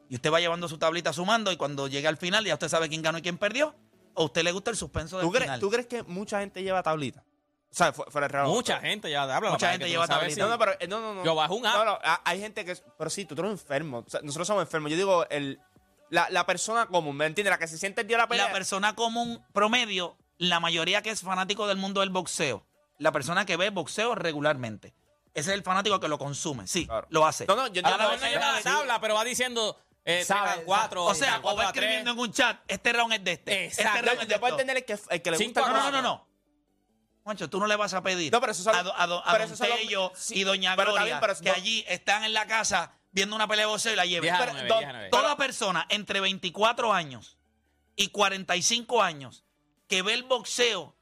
y 0.10 0.16
usted 0.16 0.32
va 0.32 0.40
llevando 0.40 0.68
su 0.68 0.78
tablita 0.78 1.14
sumando 1.14 1.52
y 1.52 1.58
cuando 1.58 1.88
llegue 1.88 2.08
al 2.08 2.18
final 2.18 2.46
ya 2.46 2.54
usted 2.54 2.68
sabe 2.70 2.90
quién 2.90 3.02
ganó 3.02 3.18
y 3.18 3.22
quién 3.22 3.38
perdió, 3.38 3.74
o 4.14 4.24
a 4.24 4.26
usted 4.26 4.44
le 4.44 4.52
gusta 4.52 4.70
el 4.70 4.78
suspenso 4.78 5.18
del 5.18 5.26
¿Tú 5.26 5.32
crees, 5.32 5.46
final. 5.46 5.60
¿Tú 5.60 5.70
crees 5.70 5.88
que 5.88 6.04
mucha 6.04 6.42
gente 6.42 6.62
lleva 6.62 6.84
tablita? 6.84 7.24
O 7.74 7.76
sea, 7.76 7.92
fu- 7.92 8.04
fuera 8.10 8.28
de. 8.28 8.44
Mucha 8.48 8.80
gente 8.80 9.10
ya 9.10 9.24
habla. 9.24 9.50
Mucha 9.50 9.72
gente 9.72 9.90
lleva 9.90 10.08
tablita. 10.08 10.44
No, 10.44 10.50
no, 10.50 10.60
pero 10.60 10.74
eh, 10.80 10.88
no, 10.88 11.02
no, 11.02 11.16
no. 11.16 11.24
Yo 11.26 11.34
bajo 11.34 11.56
un 11.56 11.66
app. 11.66 11.74
No, 11.76 11.86
no, 11.86 12.00
a- 12.04 12.22
hay 12.24 12.40
gente 12.40 12.64
que. 12.64 12.76
Pero 12.98 13.10
sí, 13.10 13.26
tú, 13.26 13.34
tú 13.36 13.42
eres 13.42 13.54
enfermo. 13.54 14.04
O 14.06 14.10
sea, 14.10 14.22
nosotros 14.22 14.48
somos 14.48 14.62
enfermos. 14.62 14.92
Yo 14.92 14.98
digo, 14.98 15.26
el, 15.32 15.60
la, 16.12 16.30
la 16.30 16.46
persona 16.46 16.86
común, 16.86 17.18
¿me 17.18 17.26
entiendes? 17.26 17.50
La 17.52 17.58
que 17.58 17.68
se 17.68 17.80
siente 17.80 18.02
el 18.02 18.08
día 18.08 18.18
de 18.18 18.24
la 18.24 18.28
pelea. 18.28 18.46
la 18.46 18.52
persona 18.54 18.94
común 18.94 19.44
promedio, 19.54 20.16
la 20.38 20.60
mayoría 20.60 21.02
que 21.02 21.10
es 21.10 21.22
fanático 21.22 21.66
del 21.68 21.78
mundo 21.78 22.02
del 22.02 22.12
boxeo, 22.12 22.64
la 23.00 23.12
persona 23.12 23.44
que 23.48 23.58
ve 23.58 23.72
boxeo 23.72 24.14
regularmente, 24.14 24.94
ese 25.34 25.50
es 25.50 25.56
el 25.56 25.64
fanático 25.64 26.00
que 26.00 26.08
lo 26.08 26.20
consume, 26.20 26.68
sí, 26.68 26.86
Claro. 26.86 27.08
lo 27.10 27.26
hace. 27.26 27.48
No, 27.48 27.56
no, 27.56 27.68
yo 27.70 27.82
A 27.86 27.90
entiendo 27.90 28.16
lleva 28.28 28.52
la 28.52 28.62
tabla, 28.62 29.02
pero 29.02 29.16
va 29.16 29.24
diciendo 29.24 29.80
eh, 30.06 30.24
Sabe, 30.24 30.64
cuatro. 30.66 31.06
o 31.06 31.16
sea, 31.16 31.40
o 31.42 31.56
va 31.56 31.64
a 31.64 31.66
escribiendo 31.68 32.12
en 32.12 32.20
un 32.20 32.32
chat, 32.32 32.60
este 32.68 32.94
round 32.94 33.14
es 33.14 33.24
de 33.24 33.32
este, 33.32 33.66
este 33.66 33.82
Exacto. 33.82 34.06
round 34.06 34.16
Yo, 34.18 34.22
es 34.22 34.28
de 34.28 34.34
yo 34.36 34.40
puedo 34.40 34.54
esto. 34.58 34.62
entender 34.62 34.78
el 34.78 34.86
que, 34.86 34.94
el 35.16 35.22
que 35.24 35.32
le 35.32 35.38
gusta 35.38 35.66
a 35.66 35.70
No, 35.70 35.78
no, 35.78 35.92
no, 35.92 36.02
no. 36.04 36.28
Juancho, 37.24 37.50
tú 37.50 37.60
no 37.60 37.68
le 37.68 37.76
vas 37.76 37.94
a 37.94 38.04
pedir 38.04 38.32
No, 38.32 38.40
pero 38.42 38.52
eso 38.52 38.64
son- 38.64 38.76
a, 38.76 38.84
do- 38.84 38.94
a, 38.96 39.08
do- 39.08 39.24
a 39.26 39.38
Don 39.38 39.56
Tello 39.58 40.12
sí, 40.16 40.40
y 40.40 40.44
Doña 40.44 40.76
Gloria 40.76 41.04
bien, 41.04 41.18
pero 41.22 41.36
que 41.40 41.50
no- 41.50 41.56
allí 41.56 41.86
están 41.88 42.24
en 42.26 42.34
la 42.34 42.46
casa 42.48 42.92
viendo 43.12 43.36
una 43.36 43.48
pelea 43.48 43.66
de 43.66 43.72
boxeo 43.72 43.94
y 43.94 43.96
la 43.96 44.06
lleven. 44.06 44.34
A 44.34 44.40
Pero 44.40 44.54
nueve, 44.54 44.68
do- 44.68 44.78
diez 44.78 44.90
a 44.90 44.92
nueve. 44.94 45.10
toda 45.10 45.38
persona 45.38 45.86
entre 45.90 46.20
24 46.20 46.92
años 46.92 47.38
y 47.96 48.10
45 48.10 49.02
años 49.02 49.46
que 49.88 50.02
ve 50.02 50.14
el 50.14 50.24
boxeo 50.24 50.96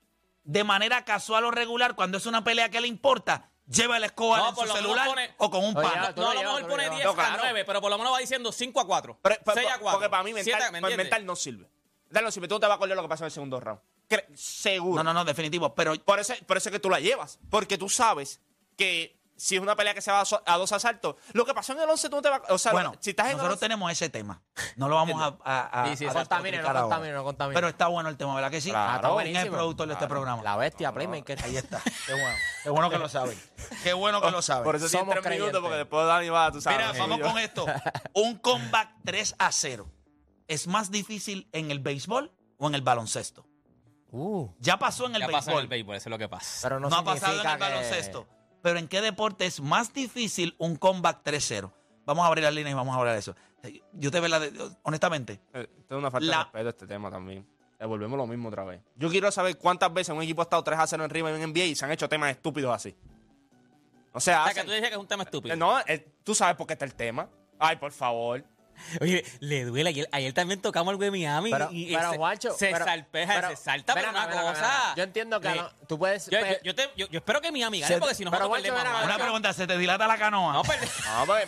de 0.44 0.64
manera 0.64 1.06
casual 1.06 1.46
o 1.46 1.52
regular 1.52 1.96
cuando 1.96 2.18
es 2.18 2.26
una 2.28 2.44
pelea 2.44 2.70
que 2.70 2.82
le 2.82 2.88
importa, 2.88 3.50
lleva 3.68 3.98
el 3.98 4.04
escoba 4.04 4.38
No, 4.38 4.50
en 4.50 4.56
su 4.56 4.76
celular 4.76 5.08
pone- 5.08 5.34
o 5.38 5.50
con 5.50 5.64
un 5.64 5.74
palo. 5.74 6.14
No, 6.18 6.30
a 6.30 6.34
lo 6.36 6.42
mejor 6.42 6.68
pone 6.68 6.84
llevas. 6.84 6.98
10 6.98 7.06
No, 7.06 7.12
a 7.12 7.16
claro. 7.16 7.38
9, 7.42 7.66
pero 7.66 7.82
por 7.82 7.90
lo 7.90 7.98
menos 7.98 8.14
va 8.14 8.20
diciendo 8.20 8.52
5 8.52 8.80
a 8.80 8.86
4. 8.86 9.18
Pero- 9.24 9.36
pero- 9.44 9.56
6 9.58 9.68
a 9.72 9.80
4. 9.80 10.00
Porque 10.00 10.10
para 10.10 10.24
mí 10.24 10.34
mental, 10.34 10.54
Siete, 10.60 10.72
¿me 10.72 10.82
pues 10.82 10.98
mental 10.98 11.26
no 11.26 11.36
sirve. 11.36 11.68
Mental 12.10 12.24
no 12.26 12.32
sirve. 12.32 12.48
Tú 12.48 12.56
no 12.56 12.60
te 12.60 12.66
vas 12.68 12.74
a 12.74 12.76
acordar 12.76 12.96
lo 12.98 13.02
que 13.04 13.10
pasó 13.10 13.24
en 13.24 13.28
el 13.28 13.32
segundo 13.32 13.60
round. 13.60 13.80
Cre- 14.12 14.36
seguro. 14.36 15.04
No, 15.04 15.14
no, 15.14 15.14
no, 15.14 15.26
definitivo. 15.26 15.74
Pero 15.76 15.94
Por 16.04 16.20
eso, 16.20 16.34
por 16.46 16.58
eso 16.58 16.70
es 16.70 16.74
que 16.74 16.80
tú 16.80 16.90
la 16.90 17.00
llevas. 17.00 17.40
Porque 17.50 17.78
tú 17.78 17.90
sabes 17.90 18.42
que 18.78 19.20
si 19.38 19.56
es 19.56 19.62
una 19.62 19.76
pelea 19.76 19.96
que 19.96 20.02
se 20.04 20.12
va 20.12 20.22
a, 20.22 20.26
so- 20.26 20.44
a 20.46 20.56
dos 20.58 20.72
asaltos, 20.72 21.16
lo 21.34 21.46
que 21.46 21.54
pasó 21.56 21.74
en 21.74 21.80
el 21.80 21.90
11 21.90 22.10
tú 22.10 22.18
no 22.18 22.22
te 22.22 22.30
vas 22.30 22.42
O 22.50 22.60
sea, 22.60 22.74
bueno, 22.74 22.94
si 23.00 23.10
estás 23.10 23.26
en 23.26 23.32
el 23.32 23.38
nosotros 23.38 23.56
11 23.58 23.66
tenemos 23.66 23.92
ese 23.92 24.08
tema. 24.10 24.44
No 24.76 24.88
lo 24.88 24.96
vamos 24.98 25.20
a, 25.20 25.36
a, 25.44 25.82
a- 25.84 25.88
Sí, 25.90 25.98
sí, 25.98 26.06
a 26.06 26.10
no 26.10 26.14
contamine, 26.14 26.62
no 26.62 26.68
ahora. 26.68 26.82
contamine, 26.82 27.14
no 27.14 27.24
contamine. 27.24 27.56
Pero 27.56 27.68
está 27.70 27.88
bueno 27.88 28.10
el 28.10 28.18
tema, 28.18 28.36
¿verdad 28.36 28.52
que 28.52 28.62
sí? 28.62 28.70
Claro. 28.70 28.92
Ah, 28.92 28.96
está 28.98 29.08
¿Quién 29.08 29.18
es 29.20 29.26
el 29.26 29.32
buenísimo. 29.34 29.56
productor 29.58 29.88
de 29.88 29.94
este 29.94 30.08
programa? 30.08 30.44
La 30.44 30.58
bestia, 30.58 30.92
Playmaker. 30.94 31.44
Ahí 31.44 31.58
está. 31.58 31.82
Qué 32.06 32.14
bueno. 32.14 32.36
Qué 32.64 32.70
bueno 32.70 32.90
que 32.92 32.98
lo 33.00 33.10
saben. 33.10 33.42
Qué 33.84 33.94
bueno 33.94 34.22
que 34.22 34.30
lo 34.30 34.42
saben. 34.44 34.64
Por 34.64 34.76
eso 34.76 34.88
sí, 34.88 34.96
Somos 34.98 35.16
tres 35.16 35.24
minutos, 35.26 35.40
creyentes. 35.50 35.62
porque 35.62 35.78
después 35.78 36.06
Dani 36.06 36.30
va, 36.30 36.52
tú 36.52 36.62
sabes. 36.62 36.78
Mira, 36.78 36.94
Sí, 36.94 37.00
vamos 37.00 37.18
yo- 37.18 37.26
con 37.26 37.40
esto. 37.40 37.66
Un 38.14 38.38
comeback 38.38 38.90
3 39.06 39.36
a 39.40 39.52
0. 39.52 39.90
¿Es 40.48 40.68
más 40.68 40.92
difícil 40.92 41.50
en 41.52 41.72
el 41.72 41.80
béisbol 41.80 42.32
o 42.58 42.68
en 42.68 42.76
el 42.76 42.82
baloncesto? 42.84 43.48
Uh, 44.12 44.50
Ya 44.60 44.78
pasó 44.78 45.06
en 45.08 45.16
el 45.16 45.22
Ya 45.22 45.28
pasó 45.28 45.52
en 45.52 45.56
béisbol. 45.56 45.62
el 45.64 45.68
béisbol, 45.70 45.96
eso 45.96 46.10
es 46.10 46.12
lo 46.12 46.18
que 46.18 46.28
pasa. 46.30 46.60
pero 46.68 46.80
no, 46.80 46.90
no, 46.90 46.96
ha 46.98 47.04
pasado 47.04 47.34
en 47.42 47.48
el 47.48 47.54
que- 47.54 47.60
baloncesto. 47.60 48.28
Pero 48.62 48.78
¿en 48.78 48.88
qué 48.88 49.02
deporte 49.02 49.46
es 49.46 49.60
más 49.62 49.94
difícil 49.94 50.56
un 50.60 50.76
comeback 50.76 51.24
3-0? 51.24 51.72
Vamos 52.06 52.24
a 52.24 52.28
abrir 52.28 52.44
las 52.44 52.54
líneas 52.54 52.72
y 52.74 52.76
vamos 52.76 52.96
a 52.96 53.00
hablar 53.00 53.14
de 53.14 53.20
eso. 53.20 53.36
Yo 53.94 54.12
te 54.12 54.20
veo, 54.20 54.28
la 54.30 54.40
de- 54.40 54.52
honestamente, 54.84 55.40
Eh, 55.54 55.68
Esto 55.80 55.96
es 55.96 56.00
una 56.00 56.12
falta 56.12 56.26
La- 56.28 56.38
de 56.38 56.44
respeto 56.44 56.70
este 56.70 56.88
tema 56.88 57.10
también. 57.10 57.48
Devolvemos 57.80 58.16
lo 58.18 58.28
mismo 58.28 58.50
otra 58.50 58.64
vez. 58.64 58.82
Yo 58.96 59.10
quiero 59.10 59.32
saber 59.32 59.58
cuántas 59.58 59.92
veces 59.94 60.14
un 60.16 60.22
equipo 60.22 60.42
ha 60.42 60.44
estado 60.44 60.64
3 60.64 60.78
a 60.80 60.86
0 60.86 61.04
en 61.04 61.10
Riva 61.10 61.32
en 61.32 61.42
NBA 61.42 61.66
y 61.66 61.76
se 61.76 61.84
han 61.86 61.92
hecho 61.92 62.08
temas 62.08 62.30
estúpidos 62.32 62.76
así. 62.76 62.96
O 64.14 64.20
sea, 64.20 64.44
O 64.44 64.46
sea, 64.46 64.54
que 64.54 64.64
tú 64.64 64.72
dices 64.72 64.90
que 64.90 64.96
es 64.96 65.00
un 65.00 65.08
tema 65.08 65.24
estúpido. 65.24 65.54
Eh, 65.54 65.58
no, 65.58 65.80
eh, 65.88 66.06
tú 66.24 66.36
sabes 66.36 66.56
por 66.58 66.68
qué 66.68 66.74
está 66.74 66.86
el 66.86 66.94
tema. 66.94 67.28
Ay, 67.58 67.78
por 67.78 67.92
favor. 67.92 68.44
Oye, 69.02 69.24
le 69.40 69.66
duele. 69.66 69.90
Ayer, 69.90 70.10
ayer 70.12 70.34
también 70.34 70.62
tocamos 70.62 70.92
algo 70.92 71.04
de 71.04 71.12
Miami. 71.12 71.52
Pero, 71.52 71.70
y, 71.72 71.94
pero 71.96 72.12
se, 72.12 72.18
Juancho, 72.18 72.54
se 72.54 72.72
pero- 72.72 72.86
salpeja, 72.86 73.34
pero- 73.36 73.50
se 73.50 73.56
salta 73.56 73.94
por 73.94 74.02
ven 74.02 74.10
una 74.12 74.30
cosa. 74.30 74.94
Yo 74.96 75.04
entiendo 75.04 75.40
que 75.40 75.50
Le- 75.50 75.56
no- 75.56 75.70
tú 75.88 75.98
puedes. 76.00 76.28
Yo, 76.28 76.40
yo, 76.40 76.46
yo 76.64 76.76
te- 76.76 76.92
yo- 76.98 77.08
yo 77.08 77.20
espero 77.20 77.42
que 77.42 77.52
Miami 77.52 77.80
gane, 77.80 77.98
porque 77.98 78.16
si 78.16 78.24
pero, 78.24 78.32
nosotros 78.32 78.50
Juancho, 78.50 78.74
perdemos 78.74 78.94
una 78.94 79.04
Juancho. 79.06 79.24
pregunta, 79.24 79.54
¿se 79.54 79.68
te 79.68 79.78
dilata 79.78 80.08
la 80.08 80.18
canoa? 80.18 80.54
No, 80.54 80.64
perde- 80.64 80.88
No, 81.06 81.26
porque, 81.26 81.46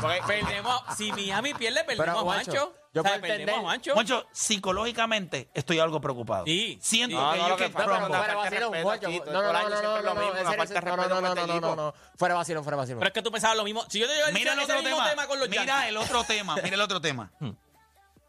porque- 0.00 0.22
perdemos. 0.26 0.82
Si 0.96 1.12
Miami 1.12 1.54
pierde, 1.54 1.84
perdemos 1.84 2.06
Pero, 2.14 2.22
Juancho. 2.24 2.74
Yo 2.92 3.02
puedo 3.02 3.20
perdemos 3.20 3.40
entender- 3.40 3.60
Juancho. 3.60 3.94
Moncho, 3.94 4.26
psicológicamente 4.32 5.48
estoy 5.54 5.78
algo 5.78 6.00
preocupado. 6.00 6.44
Sí, 6.44 6.78
Siento. 6.82 7.16
No, 7.20 7.32
que 7.32 7.38
no, 7.38 7.42
yo 7.44 7.48
lo 7.50 7.56
que 7.56 7.64
que 7.64 7.70
pasa- 7.70 7.86
No, 7.86 7.92
pero 7.94 8.06
una 8.06 8.18
fuera 8.18 8.20
falta 8.20 8.30
de 8.32 8.36
vacilón, 8.36 8.72
respeto 8.72 8.84
Juancho. 8.88 9.06
aquí, 9.08 9.18
No, 9.18 9.24
todo 9.24 9.32
no, 9.32 9.40
el 9.40 9.52
no, 9.52 9.58
año 9.58 9.68
no, 9.70 9.76
siempre 9.76 9.90
no, 9.90 9.96
es 9.98 10.04
lo 10.04 10.14
no, 10.14 10.20
mismo, 10.20 10.26
en 10.26 10.40
una 10.40 10.50
serio, 10.50 10.58
falta 10.58 10.74
de 10.74 10.80
no, 10.80 10.90
no, 10.90 10.96
respeto 10.96 11.08
no, 11.08 11.14
con 11.14 11.22
no, 11.22 11.28
este 11.28 11.40
no, 11.40 11.46
no, 11.60 11.66
equipo. 11.68 11.76
no, 11.76 11.94
fuera 12.16 12.34
vacilón, 12.34 12.64
fuera 12.64 12.76
vacilón. 12.76 12.98
Pero 12.98 13.08
es 13.08 13.14
que 13.14 13.22
tú 13.22 13.30
pensabas 13.32 13.56
lo 13.56 13.64
mismo. 13.64 13.84
Si 13.88 13.98
yo 14.00 14.06
te 14.08 14.14
digo 14.14 14.26
Mira 14.32 14.52
el 14.54 14.58
otro 14.60 14.74
mismo 14.82 14.96
tema. 14.96 15.10
tema 15.10 15.26
con 15.26 15.38
los 15.38 15.48
Mira 15.48 15.64
Yankees. 15.64 15.88
el 15.90 15.96
otro 15.98 16.24
tema. 16.24 16.56
Mira 16.62 16.74
el 16.74 16.80
otro 16.80 17.00
tema. 17.00 17.30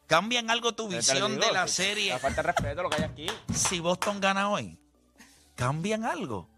¿Cambian 0.08 0.50
algo 0.52 0.74
tu 0.74 0.90
Te 0.90 0.98
visión 0.98 1.32
digo, 1.40 1.46
de 1.46 1.52
la 1.54 1.68
serie 1.68 2.12
La 2.12 2.20
falta 2.20 2.42
de 2.42 2.48
respeto 2.52 2.84
lo 2.84 2.90
que 2.90 2.98
hay 2.98 3.04
aquí. 3.04 3.28
si 3.54 3.80
Boston 3.80 4.20
gana 4.20 4.50
hoy? 4.50 4.78
¿Cambian 5.56 6.04
algo? 6.06 6.50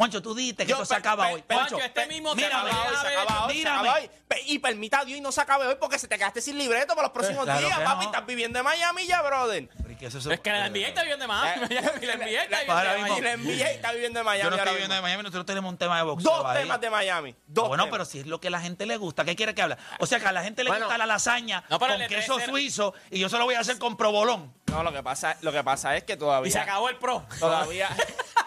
Juancho, 0.00 0.22
tú 0.22 0.34
dijiste 0.34 0.64
que 0.64 0.70
Yo, 0.70 0.76
esto 0.76 0.86
se 0.86 0.94
pe- 0.94 0.98
acaba 1.00 1.26
pe- 1.26 1.34
hoy. 1.34 1.42
pe- 1.42 1.54
Juancho, 1.54 1.76
Juancho, 1.76 1.86
este 2.00 2.06
mismo 2.06 2.34
tema. 2.34 2.46
mírame, 2.64 2.70
acaba 2.70 2.88
hoy, 2.88 2.96
se 2.96 3.06
acaba 3.18 3.44
hoy, 3.44 3.50
se 3.52 3.58
mírame. 3.58 3.78
acaba 3.90 3.98
hoy. 4.00 4.10
Pe- 4.28 4.42
Y 4.46 4.58
permita 4.58 5.00
a 5.00 5.04
Dios 5.04 5.18
y 5.18 5.20
no 5.20 5.30
se 5.30 5.40
acabe 5.42 5.66
hoy 5.66 5.76
porque 5.78 5.98
se 5.98 6.08
te 6.08 6.16
quedaste 6.16 6.40
sin 6.40 6.56
libreto 6.56 6.94
para 6.94 7.02
los 7.08 7.10
próximos 7.12 7.44
Claro 7.44 7.60
días, 7.60 7.78
que 7.78 7.84
papi. 7.84 8.04
no. 8.06 8.10
Estás 8.10 8.26
viviendo 8.26 8.58
en 8.60 8.64
Miami 8.64 9.06
ya, 9.06 9.20
brother. 9.20 9.68
Pero 9.76 9.90
es 9.90 9.98
que 9.98 10.06
eso 10.06 10.18
es- 10.18 10.26
Es 10.26 10.40
que 10.40 10.50
la 10.52 10.66
NBA 10.70 10.88
está 10.88 11.02
viviendo 11.02 11.28
más. 11.28 11.54
Eh, 11.54 11.60
La 11.60 12.14
NBA 12.14 12.42
está 12.44 12.60
viviendo 12.60 12.72
Ahora 12.72 12.94
mismo- 12.96 13.18
Y 13.18 13.20
la 13.20 13.32
NBA 13.36 13.70
está 13.72 13.92
viviendo 13.92 14.20
en 14.20 14.24
Miami. 14.24 14.42
Yo 14.44 14.50
no 14.50 14.54
ahora 14.54 14.62
estoy 14.62 14.74
viviendo 14.76 14.94
de 14.94 15.00
mismo. 15.00 15.06
Miami, 15.08 15.22
nosotros 15.24 15.44
tenemos 15.46 15.68
un 15.70 15.76
tema 15.76 15.96
de 15.98 16.02
boxeo. 16.04 16.30
Dos 16.34 16.46
ahí. 16.46 16.62
temas 16.62 16.80
de 16.80 16.88
Miami. 16.90 17.36
Dos 17.46 17.64
Ah, 17.64 17.68
bueno, 17.68 17.84
temas. 17.84 17.92
pero 17.92 18.04
si 18.06 18.18
es 18.20 18.26
lo 18.26 18.40
que 18.40 18.48
a 18.48 18.50
la 18.52 18.60
gente 18.60 18.86
le 18.86 18.96
gusta, 18.96 19.24
¿qué 19.26 19.36
quiere 19.36 19.54
que 19.54 19.60
hable? 19.60 19.76
O 19.98 20.06
sea, 20.06 20.18
que 20.18 20.26
a 20.26 20.32
la 20.32 20.42
gente 20.42 20.64
le 20.64 20.70
Bueno. 20.70 20.86
gusta 20.86 20.96
la 20.96 21.04
lasaña 21.04 21.62
No, 21.68 21.78
pero 21.78 21.92
con 21.92 21.98
le- 22.00 22.08
queso 22.08 22.38
le- 22.38 22.46
suizo 22.46 22.94
y 23.10 23.18
yo 23.18 23.28
se 23.28 23.36
lo 23.36 23.44
voy 23.44 23.54
a 23.56 23.60
hacer 23.60 23.78
con 23.78 23.98
provolón. 23.98 24.54
No, 24.68 24.82
lo 24.82 24.92
que 24.94 25.02
pasa, 25.02 25.36
lo 25.42 25.52
que 25.52 25.62
pasa 25.62 25.94
es 25.96 26.04
que 26.04 26.16
todavía. 26.16 26.48
Y 26.48 26.52
se 26.52 26.58
acabó 26.58 26.88
el 26.88 26.96
pro. 26.96 27.26
Todavía. 27.38 27.88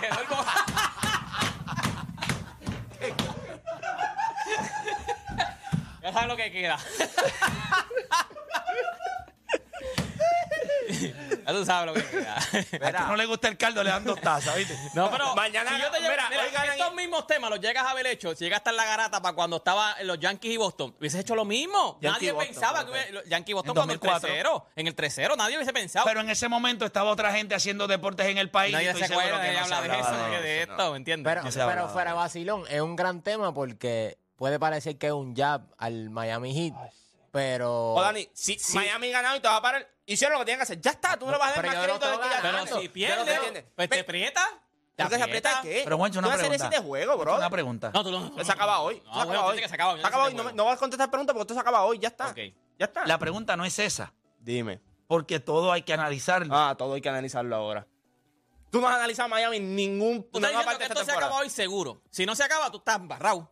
Quedó 0.00 0.20
el 0.20 0.26
go- 0.28 0.44
Ya 6.02 6.12
sabes 6.12 6.28
lo 6.28 6.36
que 6.36 6.50
queda. 6.52 6.78
ya 11.00 11.52
tú 11.52 11.64
sabes 11.64 11.86
lo 11.86 11.94
que 11.94 12.04
queda. 12.10 12.36
A 12.36 12.92
que 12.92 12.98
no 13.08 13.16
le 13.16 13.26
gusta 13.26 13.48
el 13.48 13.56
caldo, 13.56 13.82
le 13.82 13.90
dan 13.90 14.04
dos 14.04 14.20
tazas, 14.20 14.56
¿viste? 14.56 14.76
No, 14.94 15.10
pero 15.10 15.34
Mañana- 15.34 15.70
si 15.70 15.80
yo 15.82 15.90
te 15.90 15.98
llevo- 16.00 16.10
mira, 16.10 16.64
estos 16.74 16.92
y- 16.92 16.96
mismos 16.96 17.26
temas 17.26 17.50
los 17.50 17.60
llegas 17.60 17.84
a 17.84 17.90
haber 17.90 18.06
hecho, 18.06 18.34
si 18.34 18.44
llegas 18.44 18.58
hasta 18.58 18.70
en 18.70 18.76
la 18.76 18.84
garata 18.84 19.20
para 19.22 19.34
cuando 19.34 19.56
estaba 19.56 19.96
en 20.00 20.06
los 20.06 20.18
Yankees 20.18 20.52
y 20.52 20.56
Boston, 20.56 20.94
hubieses 20.98 21.20
hecho 21.20 21.34
lo 21.34 21.44
mismo. 21.44 21.98
Yankee 22.00 22.06
nadie 22.26 22.32
Boston, 22.32 22.52
pensaba 22.54 22.84
que 22.84 22.90
hubiese- 22.92 23.12
los 23.12 23.24
Yankees 23.26 23.50
y 23.50 23.52
Boston 23.54 23.70
En 23.70 23.74
cuando 23.74 23.92
el 23.94 24.00
2004. 24.00 24.28
3-0, 24.28 24.66
en 24.76 24.86
el 24.86 24.94
3-0, 24.94 25.36
nadie 25.36 25.56
hubiese 25.56 25.72
pensado. 25.72 26.06
Pero 26.06 26.20
en 26.20 26.30
ese 26.30 26.48
momento 26.48 26.84
estaba 26.84 27.10
otra 27.10 27.32
gente 27.32 27.54
haciendo 27.54 27.86
deportes 27.86 28.26
en 28.26 28.38
el 28.38 28.50
país. 28.50 28.70
y 28.72 28.74
nadie 28.74 28.90
estoy 28.90 29.06
se 29.06 29.12
acuerda, 29.12 29.40
que 29.40 29.46
nadie 29.48 29.58
habla 29.58 29.80
de 29.82 30.00
eso, 30.00 30.42
de 30.42 30.62
esto, 30.62 30.90
¿me 30.92 30.96
entiendes? 30.98 31.34
Pero, 31.34 31.66
pero 31.68 31.88
fuera 31.88 32.14
vacilón, 32.14 32.64
es 32.68 32.80
un 32.80 32.96
gran 32.96 33.22
tema 33.22 33.52
porque 33.54 34.18
puede 34.36 34.58
parecer 34.58 34.98
que 34.98 35.06
es 35.08 35.12
un 35.12 35.34
jab 35.34 35.62
al 35.78 36.10
Miami 36.10 36.54
Heat, 36.54 36.74
pero... 37.32 37.94
O 37.94 38.00
Dani, 38.02 38.28
si 38.34 38.58
Miami 38.74 39.10
ganado 39.10 39.36
y 39.36 39.40
te 39.40 39.48
va 39.48 39.56
a 39.56 39.62
parar, 39.62 39.88
hicieron 40.12 40.34
lo 40.34 40.40
que 40.40 40.44
tenían 40.46 40.58
que 40.58 40.62
hacer. 40.64 40.80
Ya 40.80 40.90
está, 40.90 41.16
tú 41.18 41.26
no 41.26 41.32
le 41.32 41.38
vas 41.38 41.52
a 41.52 41.62
dar 41.62 41.66
más 41.66 41.74
no 41.76 41.82
crédito 41.82 42.10
de 42.10 42.18
que 42.18 42.28
ya. 42.28 42.42
Pero 42.42 42.66
si 42.66 42.82
¿Me 42.82 42.88
pierdes, 42.88 43.64
pues 43.74 43.88
te 43.90 44.00
aprieta. 44.00 44.42
Te 44.96 45.04
¿Tú 45.04 45.10
que 45.10 45.16
se 45.16 45.22
aprieta 45.22 45.60
qué? 45.62 45.82
Pero, 45.84 45.96
Juancho, 45.96 46.18
una 46.18 46.26
Tú 46.26 46.30
vas 46.32 46.38
a 46.40 46.42
hacer 46.42 46.50
pregunta. 46.50 46.76
ese 46.76 46.82
de 46.82 46.88
juego, 46.88 47.16
bro. 47.18 47.36
Una 47.36 47.50
pregunta. 47.50 47.90
No, 47.94 48.02
tú 48.02 48.10
no. 48.10 48.44
Se 48.44 48.50
acaba 48.52 48.80
hoy. 48.80 49.00
No, 49.06 49.14
se 49.14 49.20
acaba 49.20 49.34
tú 49.38 49.44
hoy. 49.44 49.52
dices 49.56 49.62
que 49.62 49.68
se 49.68 49.74
acaba 49.76 49.92
hoy, 49.92 50.00
Se 50.00 50.06
acaba 50.06 50.24
hoy. 50.24 50.34
ese 50.34 50.42
No, 50.42 50.52
no 50.52 50.64
vas 50.64 50.74
a 50.74 50.78
contestar 50.78 51.08
preguntas 51.08 51.34
porque 51.34 51.42
esto 51.44 51.54
se 51.54 51.60
acaba 51.60 51.84
hoy. 51.84 51.98
Ya 52.00 52.08
está. 52.08 52.28
Ok. 52.30 52.38
Ya 52.78 52.86
está. 52.86 53.06
La 53.06 53.16
pregunta 53.18 53.56
no 53.56 53.64
es 53.64 53.78
esa, 53.78 54.12
Dime. 54.40 54.80
porque 55.06 55.38
todo 55.38 55.70
hay 55.70 55.82
que 55.82 55.92
analizarlo. 55.92 56.52
Ah, 56.56 56.74
todo 56.76 56.94
hay 56.94 57.00
que 57.00 57.08
analizarlo 57.08 57.54
ahora. 57.54 57.86
Tú 58.70 58.80
no 58.80 58.88
has 58.88 58.96
analizado 58.96 59.28
Miami 59.28 59.56
en 59.58 59.74
ningún 59.76 60.22
Tú 60.30 60.38
estás 60.38 60.50
diciendo 60.50 60.64
parte 60.64 60.78
que 60.86 60.92
esto 60.92 61.04
se 61.04 61.12
acaba 61.12 61.36
hoy 61.36 61.48
seguro. 61.50 62.02
Si 62.10 62.26
no 62.26 62.34
se 62.34 62.42
acaba, 62.42 62.70
tú 62.70 62.78
estás 62.78 62.96
embarrado. 62.96 63.50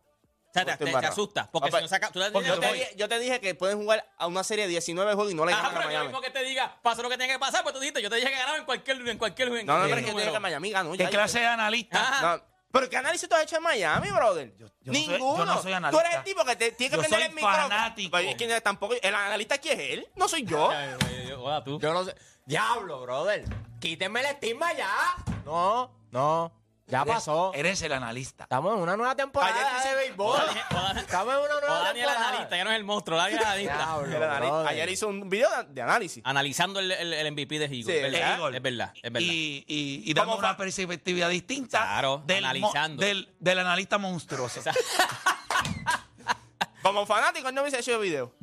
Sea, 0.65 0.77
te, 0.77 0.85
te- 0.85 0.91
te 0.91 1.05
asustas. 1.05 1.47
Porque 1.51 1.67
Ah, 1.67 1.67
si 1.67 1.71
pues, 1.71 1.81
no 1.83 1.87
se 1.89 1.95
acaba, 1.95 2.11
tú 2.13 2.19
porque 2.33 2.47
Yo 2.47 2.59
te, 2.59 2.93
yo 2.95 3.09
te 3.09 3.19
dije 3.19 3.39
que 3.39 3.55
pueden 3.55 3.77
jugar 3.79 4.05
a 4.17 4.27
una 4.27 4.43
serie 4.43 4.65
de 4.65 4.69
19 4.71 5.13
juegos 5.13 5.31
y 5.31 5.35
no 5.35 5.45
le 5.45 5.53
Ajá, 5.53 5.63
ganan 5.63 5.75
a 5.75 5.79
pero 5.79 5.89
yo 5.91 5.97
Miami. 5.97 6.07
mismo 6.07 6.21
que 6.21 6.29
te 6.31 6.43
diga, 6.43 6.77
pasó 6.81 7.01
lo 7.03 7.09
que 7.09 7.17
tenía 7.17 7.33
que 7.35 7.39
pasar, 7.39 7.63
pues 7.63 7.73
tú 7.73 7.79
dijiste, 7.79 8.01
yo 8.01 8.09
te 8.09 8.15
dije 8.17 8.29
que 8.29 8.35
ganaba 8.37 8.57
en 8.57 8.65
cualquier, 8.65 9.07
en 9.07 9.17
cualquier, 9.17 9.49
No, 9.65 9.77
no, 9.79 9.83
pero 9.85 9.97
es 9.97 10.05
que 10.05 10.11
yo 10.11 10.17
dije 10.17 10.31
que 10.31 10.39
Miami 10.39 10.71
ganó. 10.71 10.91
¿Qué 10.93 11.09
clase 11.09 11.39
de 11.39 11.45
analista? 11.47 12.41
Pero 12.69 12.89
¿qué 12.89 12.97
análisis 12.97 13.29
tú 13.29 13.33
has 13.35 13.43
hecho 13.43 13.55
en 13.57 13.63
Miami, 13.63 14.11
brother? 14.11 14.53
yo 14.57 14.65
no 14.67 14.69
soy- 14.83 14.91
Ninguno. 15.07 15.37
yo 15.37 15.45
no 15.45 15.53
soy 15.61 15.71
Tú 15.71 15.75
analista. 15.77 16.05
eres 16.05 16.17
el 16.17 16.23
tipo 16.25 16.43
que 16.43 16.55
te 16.57 16.71
tiene 16.73 16.89
que 16.91 16.95
Yo 16.97 16.99
prender 17.01 17.19
soy 17.21 17.29
el 17.29 17.35
micrófono. 17.35 17.63
fanático. 17.69 18.17
Pero, 18.17 18.29
¿y 18.29 18.35
quién- 18.35 18.61
tampoco, 18.61 18.93
el 19.01 19.15
analista 19.15 19.55
aquí 19.55 19.69
es 19.69 19.79
él, 19.79 20.07
no 20.15 20.27
soy 20.27 20.43
yo. 20.43 20.69
Hola, 21.39 21.63
tú. 21.63 21.79
Yo 21.79 21.93
no 21.93 22.03
sé. 22.03 22.13
Diablo, 22.45 23.01
brother. 23.01 23.45
Quítenme 23.79 24.19
el 24.19 24.25
estigma 24.27 24.73
ya. 24.73 24.89
No, 25.45 25.91
no. 26.11 26.51
Ya 26.89 27.01
Eres- 27.01 27.13
pasó. 27.15 27.51
Eres 27.53 27.81
el 27.81 27.91
analista. 27.91 28.43
Estamos 28.45 28.73
en 28.75 28.81
una 28.81 28.95
nueva 28.95 29.13
temporada 29.13 29.53
Ayer 29.53 29.67
hice 29.77 29.89
de 29.89 29.95
béisbol. 29.95 30.39
Estamos 30.97 31.33
en 31.33 31.39
una 31.41 31.55
O 31.55 31.59
nueva 31.59 31.79
Dani 31.79 31.99
el 31.99 32.05
temporada. 32.05 32.29
analista, 32.29 32.55
ya 32.57 32.63
no 32.63 32.71
es 32.71 32.77
el 32.77 32.83
monstruo, 32.85 33.17
Dani 33.17 33.33
el 33.35 33.43
analista. 33.43 33.75
Diablo, 33.75 34.05
El 34.15 34.23
anali- 34.23 34.47
brother. 34.47 34.67
Ayer 34.69 34.89
hizo 34.89 35.07
un 35.09 35.29
video 35.29 35.49
de, 35.49 35.63
de 35.73 35.81
análisis. 35.81 36.23
Analizando 36.25 36.79
el, 36.79 36.89
el, 36.91 37.11
el 37.13 37.31
MVP 37.33 37.59
de 37.59 37.65
Eagles. 37.65 37.85
Sí, 37.85 37.91
es, 37.91 38.01
verdad, 38.11 38.39
Eagle. 38.39 38.57
es 38.57 38.63
verdad, 38.63 38.93
es 38.95 39.01
verdad. 39.11 39.19
Y, 39.19 39.65
y, 39.67 40.01
y 40.09 40.13
dando 40.13 40.31
¿Cómo 40.35 40.39
una 40.47 40.55
perspectiva 40.55 41.27
distinta 41.27 41.79
Claro, 41.81 42.19
mo- 42.19 42.33
analizando. 42.37 43.03
del, 43.03 43.35
del 43.39 43.59
analista 43.59 43.97
monstruoso. 43.97 44.61
Como 46.81 47.05
fanático, 47.05 47.49
él 47.49 47.55
no 47.55 47.61
hubiese 47.61 47.79
hecho 47.79 47.95
el 47.95 48.01
video. 48.01 48.33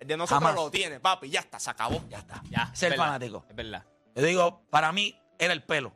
El 0.00 0.08
de 0.08 0.16
nosotros 0.16 0.40
Jamás. 0.42 0.56
lo 0.56 0.70
tiene, 0.70 0.98
papi, 0.98 1.30
ya 1.30 1.40
está, 1.40 1.60
se 1.60 1.70
acabó. 1.70 2.02
Ya 2.08 2.18
está. 2.18 2.42
Ya, 2.50 2.70
Ser 2.74 2.90
verdad, 2.90 3.04
fanático. 3.06 3.46
Es 3.48 3.54
verdad. 3.54 3.84
Yo 4.16 4.22
digo, 4.24 4.62
para 4.70 4.90
mí 4.92 5.16
era 5.38 5.52
el 5.52 5.62
pelo 5.62 5.92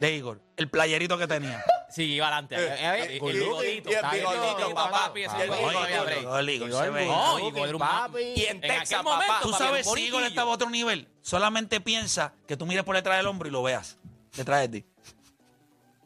de 0.00 0.16
Igor, 0.16 0.40
el 0.56 0.70
playerito 0.70 1.18
que 1.18 1.26
tenía. 1.26 1.62
Sí, 1.90 2.04
iba 2.04 2.26
adelante. 2.28 2.54
eh, 2.56 3.02
El- 3.04 3.10
el, 3.10 3.16
Igor, 3.16 3.32
bigodito. 3.32 3.90
y 3.90 3.94
el 3.94 4.04
bigodito, 4.12 4.74
papá. 4.74 5.12
el 5.14 5.50
break. 5.50 6.20
Igor, 6.22 6.48
Igor, 6.50 6.72
se 6.72 6.90
ve. 6.90 7.06
No, 7.06 7.38
Igor, 7.38 7.48
Igor 7.52 7.68
era 7.68 7.76
un 7.76 7.80
man. 7.80 7.90
papi. 8.12 8.22
Y 8.36 8.44
en 8.46 8.60
Texas, 8.60 9.02
papá. 9.02 9.40
Tú 9.42 9.50
papi, 9.50 9.64
sabes 9.64 9.86
si 9.92 10.06
Igor 10.06 10.22
estaba 10.22 10.50
a 10.52 10.54
otro 10.54 10.70
nivel. 10.70 11.06
Solamente 11.20 11.80
piensa 11.80 12.32
que 12.48 12.56
tú 12.56 12.64
mires 12.64 12.84
por 12.84 12.96
detrás 12.96 13.18
del 13.18 13.26
hombro 13.26 13.48
y 13.48 13.50
lo 13.50 13.62
veas. 13.62 13.98
Detrás 14.34 14.60
de 14.60 14.80
ti. 14.80 14.86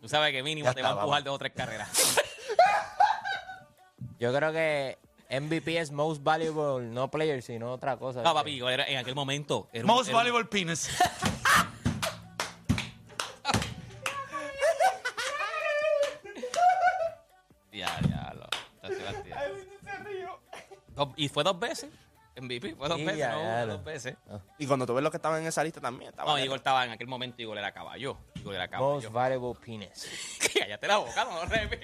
Tú 0.01 0.09
sabes 0.09 0.33
que 0.33 0.43
mínimo 0.43 0.73
te 0.75 0.83
va 0.83 0.89
a 0.89 0.93
empujar 0.93 1.23
dos 1.23 1.35
o 1.37 1.39
tres 1.39 1.53
carreras. 1.55 1.89
Yo 4.19 4.33
creo 4.35 4.53
que 4.53 4.99
MVP 5.31 5.79
es 5.79 5.91
most 5.93 6.23
valuable, 6.23 6.89
no 6.89 7.11
player, 7.11 7.43
sino 7.43 7.73
otra 7.73 7.97
cosa. 7.97 8.23
No, 8.23 8.35
papi, 8.35 8.61
en 8.61 8.97
aquel 8.99 9.15
momento. 9.15 9.69
Most 9.85 10.11
valuable 10.11 10.47
penis. 10.47 10.89
Y 21.17 21.29
fue 21.29 21.43
dos 21.45 21.59
veces. 21.59 21.91
MVP, 22.37 22.75
fue 22.75 22.89
dos 22.89 22.99
Sí, 22.99 23.05
veces, 23.05 23.19
ya, 23.21 23.31
no, 23.33 23.43
ya, 23.43 23.45
fue 23.59 23.67
lo- 23.67 23.73
dos 23.75 23.85
veces. 23.85 24.17
Y 24.59 24.67
cuando 24.67 24.87
tú 24.87 24.95
ves 24.95 25.03
los 25.05 25.11
que 25.13 25.19
estaban 25.19 25.41
en 25.41 25.47
esa 25.47 25.63
lista 25.63 25.81
también, 25.81 26.11
estaba 26.11 26.33
No, 26.33 26.39
Igor 26.39 26.57
estaba 26.59 26.85
en 26.85 26.91
aquel 26.91 27.07
momento, 27.07 27.41
Igor 27.41 27.57
era 27.59 27.71
caballo. 27.73 28.17
Igor 28.35 28.55
era 28.57 28.65
Most 28.79 29.05
caballo. 29.07 29.11
valuable 29.13 29.61
penis. 29.65 30.09
Cállate 30.59 30.89
la 30.89 30.97
boca, 30.97 31.25
no 31.25 31.33
lo 31.37 31.45
remate. 31.47 31.81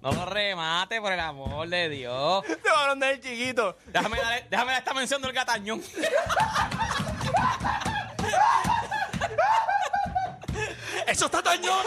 No 0.00 0.12
lo 0.12 0.26
remate, 0.26 1.00
por 1.00 1.12
el 1.12 1.20
amor 1.20 1.68
de 1.68 1.88
Dios. 1.88 2.44
Te 2.62 2.70
varón 2.70 2.98
del 3.00 3.20
chiquito. 3.20 3.76
Déjame 3.86 4.18
dar, 4.18 4.48
déjame 4.50 4.72
dar 4.72 4.78
esta 4.80 4.92
mención 4.94 5.22
del 5.22 5.32
gatañón. 5.32 5.80
¡Eso 11.06 11.26
está 11.26 11.42
tañón! 11.42 11.84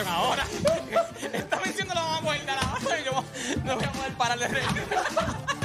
Mención 0.00 0.08
ahora. 0.08 0.44
Esta 1.32 1.60
mención 1.60 1.88
no 1.88 1.94
la 1.94 2.00
vamos 2.00 2.18
a 2.18 2.22
guardar 2.22 2.58
ahora. 2.64 3.00
Yo 3.04 3.24
no 3.64 3.74
voy 3.76 3.84
a 3.84 3.92
poder 3.92 4.12
parar 4.14 4.38
de 4.38 4.48
reír. 4.48 4.66